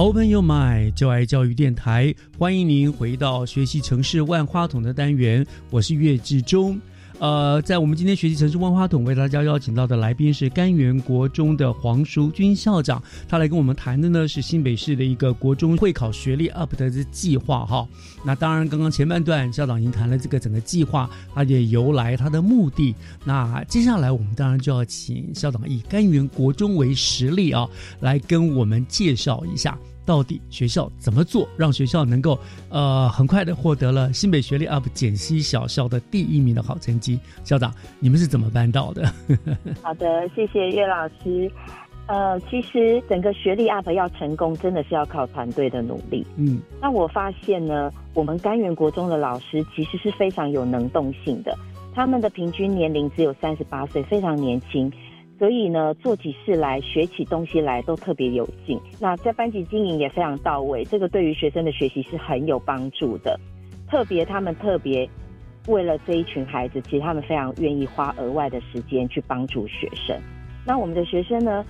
[0.04, 6.78] Open Your Mind，就爱教育电台，欢迎您回到学习城市万花筒的单元，我是岳志忠。
[7.18, 17.88] 呃，在我们今天学习城市万花筒为大家邀请到的来宾是甘源国中的黄淑君校长，他来跟我们谈的呢是新北市的一个国中会考学历 UP 的这计划哈。
[18.22, 22.94] 那当然，刚刚前半段校长已经谈了这个整个计划它的由来、它的目的。
[23.24, 27.66] 那接下来我们当然就要请校长以甘源国中为实例啊，
[28.00, 32.38] 来跟我们介绍一下到底学校怎么做，让学校能够
[32.68, 37.18] 呃很快的获得了新北学历 UP 简溪小校的第一名的好成绩。
[37.42, 39.10] 校长，你们是怎么办到的？
[39.82, 41.50] 好的，谢谢岳老师。
[42.06, 46.26] 呃，其实整个学历 UP 要成功，真的是要靠团队的努力。
[46.36, 51.56] 嗯，那我发现呢，我们甘源国中的老师其实是非常有能动性的，
[51.94, 54.92] 他们的平均年龄只有三十八岁，非常年轻。
[55.36, 58.80] 所以呢，做起事来、学起东西来都特别有劲。
[59.00, 63.38] 那在班级经营也非常到位，这个对于学生的学习是很有帮助的。
[63.88, 65.08] 特别他们特别
[65.66, 70.16] 为了这一群孩子，其实他们非常愿意花额外的时间去帮助学生。
[70.64, 71.64] 那我们的学生呢，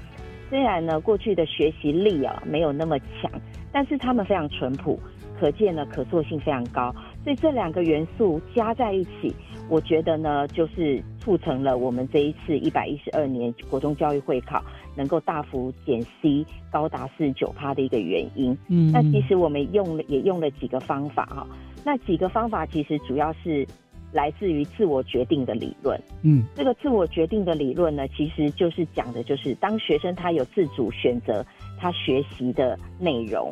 [0.51, 3.31] 虽然呢过去的学习力啊没有那么强，
[3.73, 5.01] 但是他们非常淳朴，
[5.41, 6.95] 可见呢可塑性非常高。
[7.25, 9.35] 所以这两个元素加在一起。
[9.71, 14.63] 我觉得呢，就是促成了我们这一次一百一十二年国中教育会考
[14.95, 18.57] 能够大幅减 C 高达四十九趴的一个原因。
[18.69, 21.47] 嗯，那其实我们用了也用了几个方法哈，
[21.85, 23.67] 那几个方法其实主要是
[24.13, 25.99] 来自于自我决定的理论。
[26.23, 31.45] 嗯，这个自我决定的理论呢，其实就是讲的就是当学生他有自主选择
[31.79, 33.51] 他学习的内容，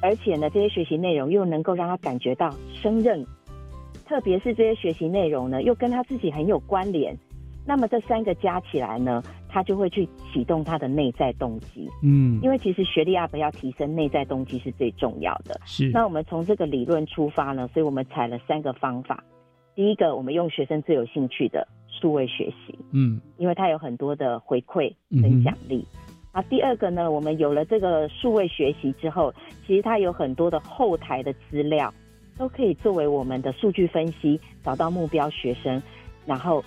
[0.00, 3.24] 而且呢，这些学习内容又能够让他感觉到胜任。
[4.12, 7.16] 特别是这些学习内容呢，又跟他自己很有关联，
[7.64, 11.88] 那么这三个加起来呢，他就会去启动他的内在动机。
[12.02, 15.58] 嗯，因为其实学历 UP 要提升内在动机是最重要的。
[15.64, 15.88] 是。
[15.94, 19.24] 那我们从这个理论出发呢，所以我们采了三个方法。
[19.74, 22.78] 第一个，我们用学生最有兴趣的数位学习。
[22.90, 25.86] 嗯，因为他有很多的回馈跟奖励。
[26.32, 29.32] 啊，第二个呢，我们有了这个数位学习之后，
[29.66, 31.90] 其实它有很多的后台的资料。
[32.38, 35.82] 都可以作为我们的数据分析，找到目标学生，
[36.26, 36.64] 然后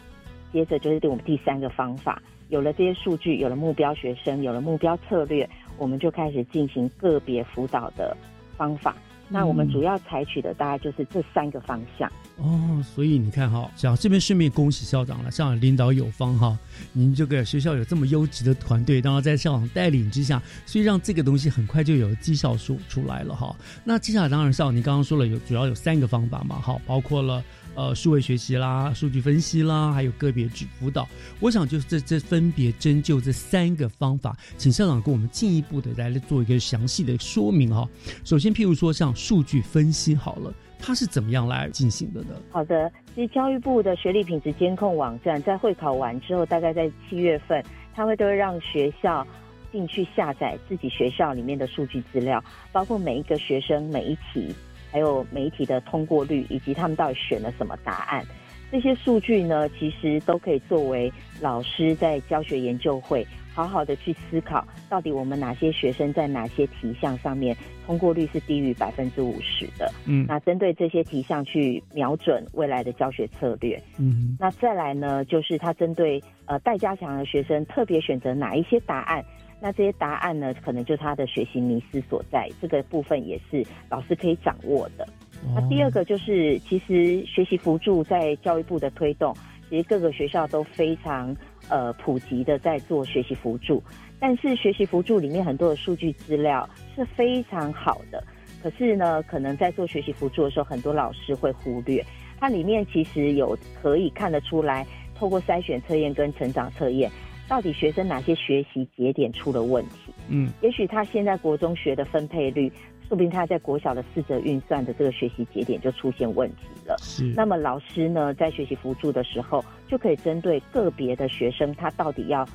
[0.51, 8.15] 接着就是对我们第三个方法，有了这些数据，有了目标学生，有了目标策略，我们就开始进行个别辅导的
[8.55, 8.95] 方法。
[9.27, 16.57] 那我们主要采取的大概就是这三个方向哦，所以你看哈，像这边顺便恭喜校长了，校长领导有方哈，
[16.93, 23.55] 您这个学校有这么优质的团队，然后在校长带领之下，所以让这个东西很快就有绩效数出来了哈。
[23.83, 27.43] 那接下来当然校长您刚刚说了有主要有三个方法嘛，哈，包括了。
[27.75, 31.05] 呃，数位学习啦，数据分析啦，还有个别指辅导，
[31.41, 37.87] 我想就是这这分别针就这三个方法，请校长给我们进一步的来做一个详细的说明哈。
[38.23, 42.29] 首先，譬如说像数据分析好了，它是怎么样来进行的呢？
[42.49, 47.61] 好的，其实教育部的学历品质监控网站在会考完之后，大概在七月份，
[47.93, 49.27] 他会都会让学校
[49.73, 54.55] 进去下载自己学校里面的数据资料，包括每一个学生每一题。
[54.95, 58.25] 还有媒体的通过率，以及他们到底选了什么答案，
[58.71, 67.53] 这些数据呢，其实都可以作为老师在教学研究会好好的去思考，到底我们哪些学生在哪些题项上面
[67.85, 69.91] 通过率是低于百分之五十的。
[70.05, 73.77] 嗯，那针对这些题项去瞄准未来的教学策略。
[73.97, 79.21] 嗯，那再来呢，就是他针对呃待加强的学生特别选择哪一些答案。
[79.61, 85.07] 那这些答案呢，可能就是他的学习迷失所在，这个部分也是老师可以掌握的。
[85.55, 89.35] 那第二个就是，其实学习辅助在教育部的推动，
[89.69, 91.35] 其实各个学校都非常
[91.69, 93.81] 呃普及的在做学习辅助。
[94.19, 98.23] 但是学习辅助里面很多的数据资料是非常好的，
[98.63, 102.03] 可是呢，可能在做学习辅助的时候，很多老师会忽略，
[102.39, 104.85] 它里面其实有可以看得出来，
[105.15, 107.11] 透过筛选测验跟成长测验。
[107.47, 110.11] 到底学生哪些学习节点出了问题？
[110.29, 112.67] 嗯，也许他现在国中学的分配率，
[113.07, 116.95] 说不定他在国小的四则运算的这个学习节点就出现问题了。
[116.99, 122.47] 是，那么老师呢，在学习辅助的时候，就可以针对个别的学生，他到底要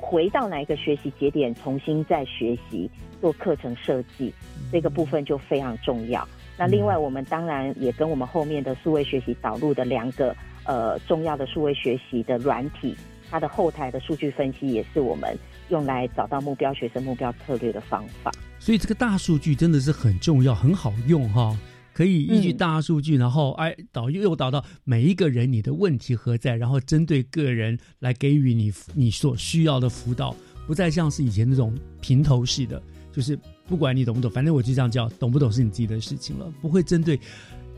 [0.00, 4.34] 回到哪一个学习节点，重新再学习做课程设计，
[4.72, 6.26] 这个部分就非常重要。
[6.58, 12.96] 那另外，我们当然也跟我们后面的数位学习导入的两个呃重要的数位学习的软体。
[13.30, 18.32] 它的后台的数据分析也是我们用来找到目标学生目标策略的方法。
[18.58, 21.56] 所以这个大数据真的是很重要，很好用哈，
[21.92, 30.34] 可以依据大数据，然后哎导又导到每一个人你的问题何在，然后针对个人来给予你你所需要的辅导，
[30.66, 37.20] 不再像是以前那种平头式的，就是不管你懂不懂，反正我就这样叫，懂不懂是你自己的事情了，不会针对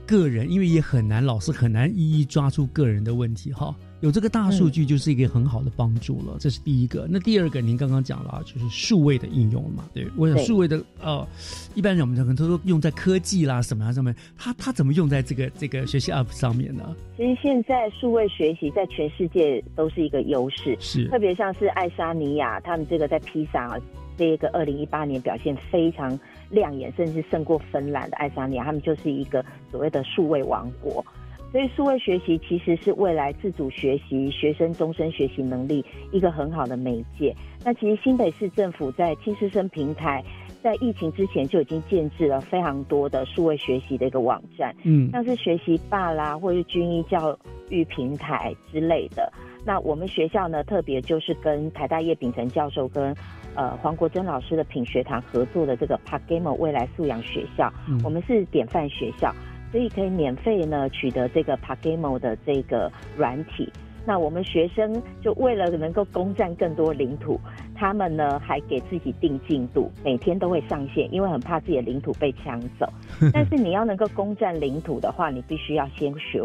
[0.07, 3.75] 个人，因为也很难，老师很难一一抓住个人的问题哈。
[4.01, 7.09] 有这个大数据就是一个很好的帮助了，这是第一个。
[7.11, 9.85] 那第二个，您刚刚讲了，就是数位的应用嘛。
[9.93, 11.27] 对，我想数位的呃，
[11.75, 16.95] 一般人我们可能都用在科技啦什么上面，它它怎么用在这个这个学习 App 上面呢？
[17.17, 23.77] 其实现在数位学习在全世界都是一个优势，是特别像是爱沙尼亚，他们这个在披萨
[24.17, 26.17] 这个二零一八年表现非常
[26.51, 31.05] 亮眼，甚至胜过芬兰的爱沙尼亚，他们就是一个所谓的数位王国。
[31.51, 37.35] 所以，数位学习其实是未来自主学习、学生终身学习能力一个很好的媒介。
[37.65, 40.23] 那其实新北市政府在青师生平台，
[40.63, 47.37] 在疫情之前就已经建制了非常多的数位学习的一个网站，嗯，像是学习霸啦，或是军医教
[47.71, 49.33] 育平台之类的。
[49.65, 53.15] 那我们学校呢，特别就是跟台大叶秉成教授跟
[53.55, 57.73] 呃黄国珍老师的品学堂合作的这个 Pagamo 未来素养学校，
[58.05, 59.35] 我们是典范学校。
[59.71, 63.71] 所以可以免费呢取得这个 Pagamo 的这个软体。
[64.07, 67.39] 那我们学生就为了能够攻占更多领土，
[67.75, 72.91] 他们呢还给自己定进度，每天都会上线，因为很怕自己的领土被抢走。
[73.35, 76.41] 但是你要能够攻占领土的话，你必须要先学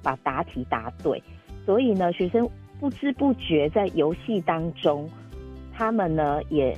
[0.00, 1.20] 把答题答对。
[1.66, 2.48] 所以呢，学生
[2.78, 5.10] 不知不觉在游戏当中，
[5.72, 6.76] 他们呢也。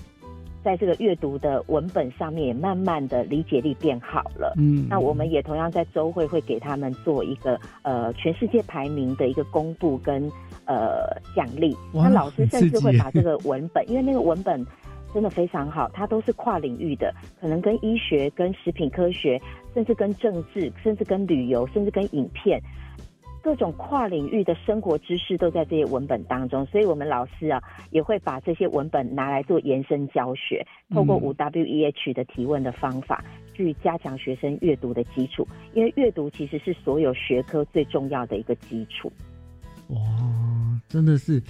[0.63, 4.55] 在这个阅读的文本上面，也慢慢的理解力变好了。
[4.59, 10.23] 嗯，那我们也同样在周会会给他们做一个呃全世界排名的一个公布跟
[10.67, 11.77] 呃奖励。
[11.93, 14.65] 那老师甚至会把这个文本，因为那个文本
[15.15, 19.41] 真的非常好，它都是跨领域的，可能跟医学、跟食品科学，
[19.75, 22.61] 甚至跟政治，甚至跟旅游，甚至跟影片。
[23.43, 33.25] 各种跨领域的生活知识都在这些文本当中，所以我们老师啊也会把这些文本拿来做延伸教学，透过五 W E H 的提问的方法
[33.55, 39.11] 去加强学生阅读的基础，因为阅读其实是所有学科最重要的一个基础。
[39.89, 39.97] 哇，
[40.89, 41.43] 真的是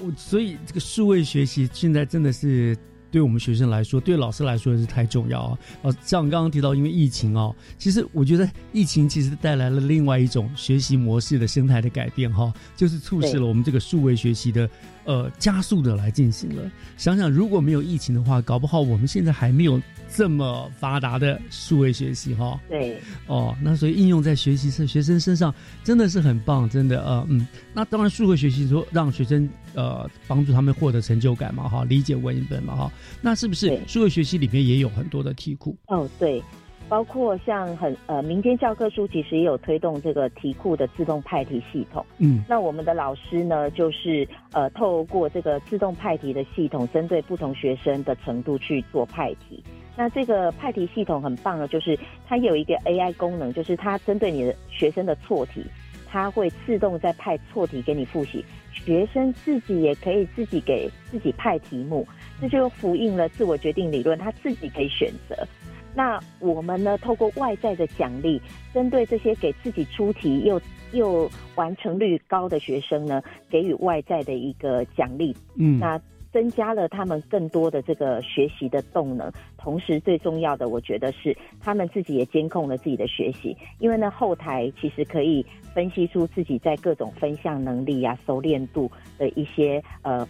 [0.00, 2.76] 我，所以这个数位学习现在真的是。
[3.14, 5.58] 对我们学生来说，对老师来说也是太重要啊！
[5.82, 14.68] 哦，像刚刚提到，因为疫情哦，其实我觉得疫情其实带来了另外一种学习模式的生态的改变哈，就是促使了我们这个数位学习的
[15.04, 16.70] 呃加速的来进行了。
[16.96, 19.80] 想想如果没有疫情的话，搞不好我们现在还没有。
[20.16, 22.96] 这么发达的数位学习哈，对，
[23.26, 25.52] 哦，那所以应用在学习生学生身上
[25.82, 35.76] 真的是很棒，真的呃嗯，那当然数位学习说让学生呃帮助他们获得成就感嘛哈，理解文本嘛哈，那是不是数位学习里面也有很多的题库？
[35.88, 36.40] 哦，对，
[36.88, 49.62] 包括像很呃民间教科书其实也有推动这个题库的自动派题系统，嗯，那我们的老师呢就是呃透过这个自动派题的系统，针对不同学生的程度去做派题。
[49.96, 55.64] 那这个派题系统很棒的，就是它有一个 AI 功能，就是它针对你的学生的错题，
[56.08, 58.44] 它会自动再派错题给你复习。
[58.72, 62.06] 学生自己也可以自己给自己派题目，
[62.40, 65.46] 这就呼应了自我决定理论，他自己可以选择。
[65.94, 68.40] 那我们呢，透过外在的奖励，
[68.72, 70.60] 针对这些给自己出题又
[70.92, 75.34] 又完成率高的学生呢，给予外在的一个奖励。
[75.56, 76.00] 嗯，那。
[76.34, 90.26] 增加了他们更多的这个学习的动能，同时最重要的，我觉得是他们自己也监控了自己的学习，因为呢后台其实可以分析出自己在各种分项能力啊、熟练度的一些呃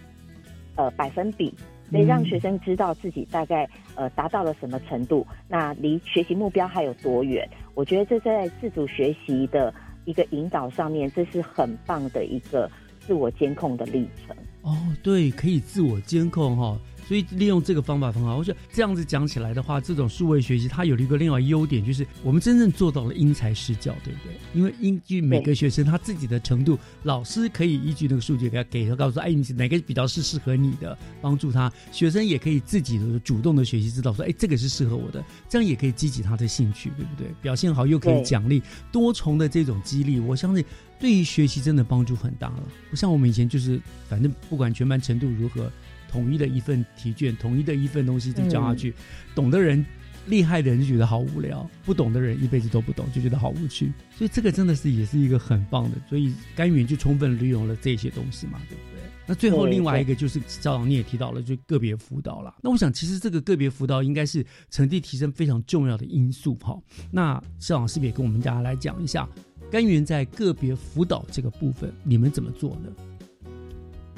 [0.74, 1.50] 呃百分比，
[1.90, 7.48] 所以让学生知道自己大概呃达到了什么程度，那离学习目标还有多远。
[7.74, 9.72] 我觉得这在自主学习的
[10.04, 12.70] 一个引导上面，这是很棒的一个
[13.00, 14.36] 自我监控的历程。
[14.62, 16.78] 哦，对，可以自我监控哈。
[17.06, 24.36] 所以利用这个方法很好，我觉得这样子讲起来的话，这种数位学习它有了一个另外优点，就是我们真正做到了因材施教，对不对？
[24.54, 31.70] 因为依据每个学生他自己的程度，老师可以依据那个数据给他给他告诉说，哎，你哪个比较是适合你的，帮助他。
[31.92, 37.28] 学生也可以自己的主动的学习，知道说，哎，这个是适合我的，这样也可以激起他的兴趣，对不对？
[37.42, 40.64] 表现好又可以奖励，多重的这种激励，我相信
[40.98, 42.62] 对于学习真的帮助很大了。
[42.90, 45.70] 不像我们以前就是，反正不管全班程度如何。
[46.14, 48.94] 统一的一份题卷，统一的一份东西就交下去。
[49.34, 49.84] 懂的人、
[50.26, 53.92] 厉害的人就觉得好无聊；不懂的人一辈子都不懂，就觉得好无趣。
[54.16, 55.96] 所以这个真的是也是一个很棒的。
[56.08, 59.02] 所以甘源就充分利用了这些东西嘛，对不对？
[59.26, 62.54] 那最后另外一个就是校长你也提到了，就个别辅导了。
[62.62, 66.54] 那我想其实这个个别辅导应该是成绩提升非常重要的因素。
[66.60, 66.78] 哈，
[67.10, 69.28] 那校长是不是也跟我们大家来讲一下
[69.68, 73.50] 甘源在个别辅导这个部分，你们怎么做呢？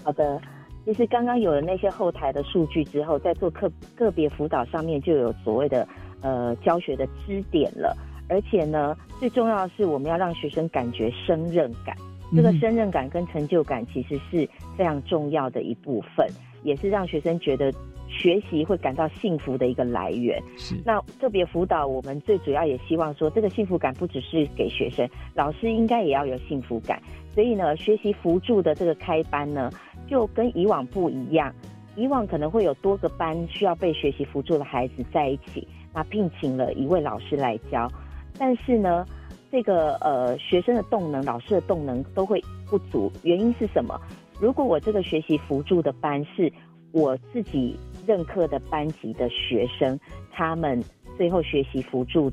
[0.04, 0.42] 好的。
[0.86, 5.86] 其实刚刚有了那些后台的数据之后，在做个个别辅导上面就有所谓的
[6.20, 7.92] 呃教学的支点了，
[8.28, 11.96] 而且呢，最重要的是我们要让学生感觉胜任感，
[12.36, 16.24] 这个胜任感跟成就感其实是非常重要的一部分，
[16.62, 17.72] 也是让学生觉得
[18.08, 20.40] 学习会感到幸福的一个来源。
[20.56, 27.02] 是那个别辅导，我们最主要也希望说，这个幸福感不只是给学生，老师应该也要有幸福感。
[27.34, 29.68] 所以呢，学习辅助的这个开班呢。
[30.08, 31.52] 就跟以往不一样，
[31.96, 37.90] 以往可能会有多个班需要被学习辅助的孩子在一起，那聘请了一位老师来教，
[38.38, 39.04] 但是呢，
[39.50, 44.00] 这个呃学生的动能、老师的动能都会不足，原因是什么？
[44.40, 46.52] 如果我这个学习辅助的班是
[46.92, 47.74] 我自己
[48.06, 49.98] 任课的班级的学生，
[50.30, 50.82] 他们
[51.16, 52.30] 最后学习辅助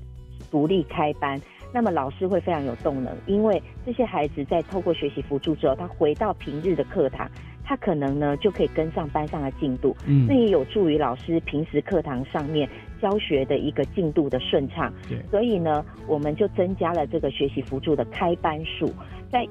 [0.51, 1.39] 独立开班。
[1.75, 7.27] 那么老师会非常有动能，因为这些孩子在透过学习辅助之后，他回到平日的课堂，
[7.63, 12.69] 他可能呢就可以跟上班上的进度，嗯，那也有助于老师平时课堂上面
[13.01, 14.93] 教学的一个进度的顺畅。
[15.07, 18.91] 对，所以呢，我们就增加了这个学习辅助的开班数，
[19.31, 19.47] 在。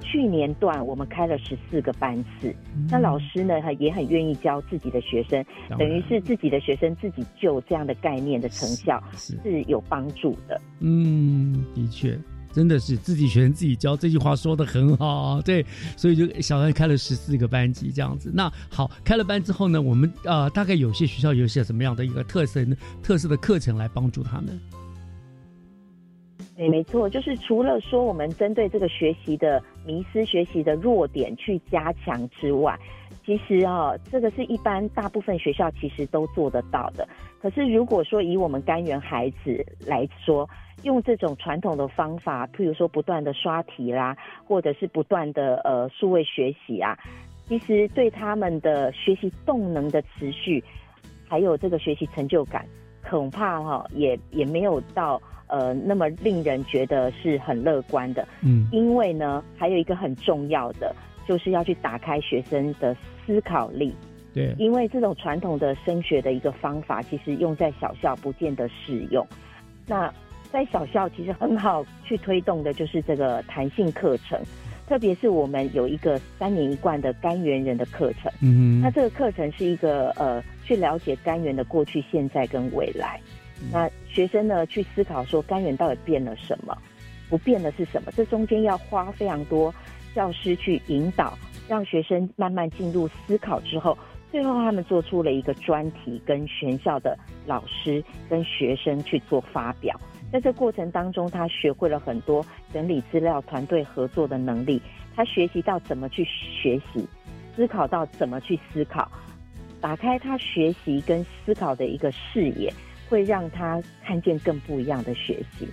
[0.00, 2.54] 去年段我们开了十四个班次，
[2.90, 5.44] 那老师呢也很愿意教自己的学生，
[5.76, 10.58] 等于是自己的学生自己就这样的概念的成效是有帮助的。
[10.80, 12.18] 嗯，的确，
[12.52, 15.40] 真的是自己学生自己教，这句话说的很好。
[15.42, 15.64] 对，
[15.96, 18.30] 所以就小孩开了十四个班级这样子。
[18.34, 22.64] 那好，开了班之后呢，我们呃大概有些学校有些什么样的一个特色
[23.02, 24.58] 特色的课程来帮助他们。
[26.58, 32.76] 对，没错，就是除了说我们针对这个学习的迷失、学习的弱点去加强之外，
[33.24, 37.08] 其实啊，这个是一般大部分学校其实都做得到的。
[37.40, 40.50] 可是如果说以我们甘源孩子来说，
[40.82, 46.98] 用这种传统的方法，譬如说不断的刷题啦，或者是不断的呃数位学习啊，
[47.46, 50.64] 其实对他们的学习动能的持续，
[51.28, 52.66] 还有这个学习成就感，
[53.08, 55.22] 恐怕哈也也没有到。
[55.48, 60.94] 呃，那么令人觉得是很乐观的，嗯，因为呢，还有一个很重要的，
[61.26, 62.96] 就是要去打开学生的
[63.26, 63.94] 思考力，
[64.32, 69.26] 对，因为这种传统的升学的一个方法，其实用在小校不见得适用。
[69.86, 70.12] 那
[70.50, 74.40] 在小校其实很好去推动的就是这个弹性课程，
[74.86, 83.20] 特别是我们有一个三年一贯的甘源人的课程，嗯，那这个课程是一个呃，去了解甘源的过去、现在跟未来。
[83.72, 86.76] 那学生呢去思考说，甘源到底变了什么？
[87.28, 88.12] 不变的是什么？
[88.16, 89.74] 这中间要花非常多
[90.14, 91.36] 教师去引导，
[91.68, 93.96] 让学生慢慢进入思考之后，
[94.30, 99.98] 最后他们做出了一个专题，跟全校的老师跟学生去做发表。
[100.32, 104.80] 在这过程当中，他学会了很多整理资料、团队合作的能力。
[105.16, 107.06] 他学习到怎么去学习，
[107.56, 109.10] 思考到怎么去思考，
[109.80, 112.72] 打开他学习跟思考的一个视野。
[113.08, 115.66] 会让他看见更不一样的学习，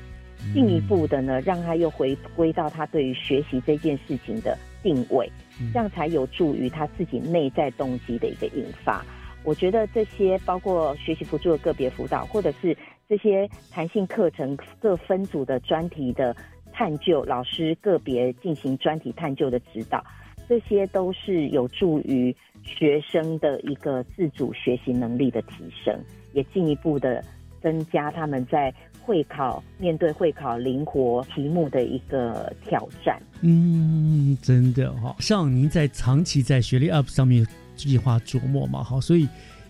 [0.54, 5.30] 进一步的呢，让他又回归到他对于学习这件事情的定位，
[5.74, 9.06] 这样才有助于他自己内在动机的一个引发。
[9.44, 12.76] 我觉得这些包括学习辅助的个别辅导，或者是
[13.08, 16.36] 这些弹性课程各分组的专题的
[16.74, 20.04] 探究，老师个别进行专题探究的指导，
[20.50, 25.96] 这些都是有助于学生的一个自主学习能力的提升。
[26.36, 27.24] 也进一步的
[27.64, 28.72] 增加他们在
[29.02, 33.20] 会考面对会考灵活题目的一个挑战。
[33.42, 39.28] 嗯，真的哈，像您在长期在学历 UP 上面计划琢磨嘛，好，所以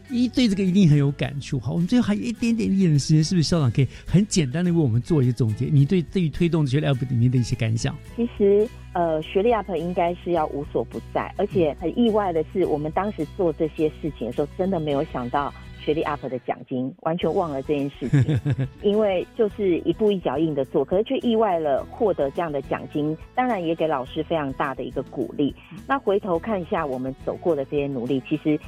[0.09, 1.59] 一对这个一定很有感触。
[1.59, 5.65] 好，我们最后还有一点点一点的时间，是不是校长可以很简单的为我们做一个总结？
[5.65, 7.93] 你对对于推动学历 UP 里面的一些感想？
[8.15, 15.53] 其实，呃，学历 UP 应该是要无所不在，而且很意外的是，我们当时做这些事情的时候，真的没有想到。
[15.85, 18.39] 学历 UP 的奖金完全忘了这件事情，
[18.81, 25.53] 因为就是一步一脚印的做，可是却意外了获得这样的奖金，当然也给老师非常大的一个鼓励。
[25.87, 28.59] 那回头看一下我们走过的这些努力，其实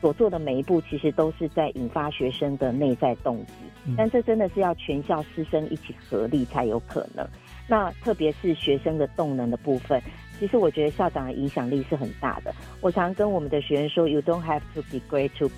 [0.00, 3.52] 所做的每一步，其实都是在引发学生的内在动机。
[3.96, 7.26] 但这真的是要全校师生一起合力才有可能。
[7.66, 10.00] 那特别是学生的动能的部分，
[10.38, 12.54] 其实我觉得校长的影响力是很大的。
[12.80, 15.50] 我常跟我们的学员说：“You don't have to be great to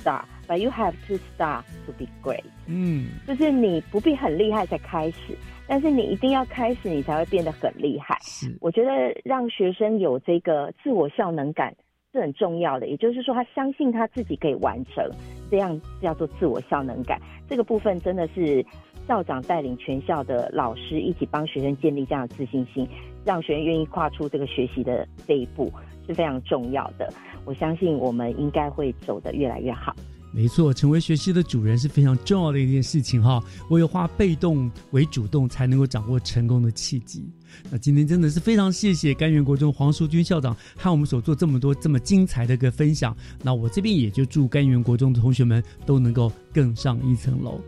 [0.00, 2.44] start。” But you have to start to be great。
[2.66, 5.36] 嗯，就是你不必很厉害才开始，
[5.66, 8.16] 但是你一定要开始，你才会变得很厉害。
[8.22, 8.90] 是，我觉得
[9.24, 11.74] 让学生有这个自我效能感
[12.12, 12.86] 是很重要的。
[12.86, 15.04] 也就是说，他相信他自己可以完成，
[15.50, 17.20] 这样叫做自我效能感。
[17.48, 18.64] 这个部分真的是
[19.08, 22.88] 校长带领全校的老师一起帮学生建立这样的自信心，
[23.24, 25.72] 让学生愿意跨出这个学习的这一步
[26.06, 27.12] 是非常重要的。
[27.44, 29.94] 我相信我们应该会走得越来越好。
[30.32, 33.42] 没错，成为学习的主人是非常重要的一件事情哈。
[33.70, 37.24] 唯有化被动为主动，才能够掌握成功的契机。
[37.70, 43.16] 那今天真的是非常谢谢甘源国中黄淑君校长和我们所做这么多这么精彩的一个分享。
[43.42, 47.58] 那我这边也就祝甘源国中的同学们都能够更上一层楼。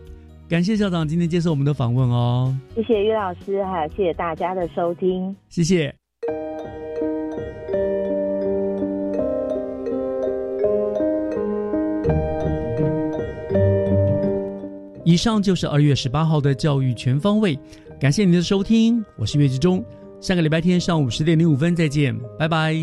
[0.47, 2.55] 感谢校长今天接受我们的访问哦。
[2.75, 5.35] 谢谢岳老师，还有谢谢大家的收听。
[5.49, 5.98] 谢谢。
[15.09, 17.57] 以上就是二月十八号的教育全方位，
[17.99, 19.83] 感谢您的收听，我是岳志忠，
[20.21, 22.75] 下个礼拜天上午十点零五分再见，拜拜。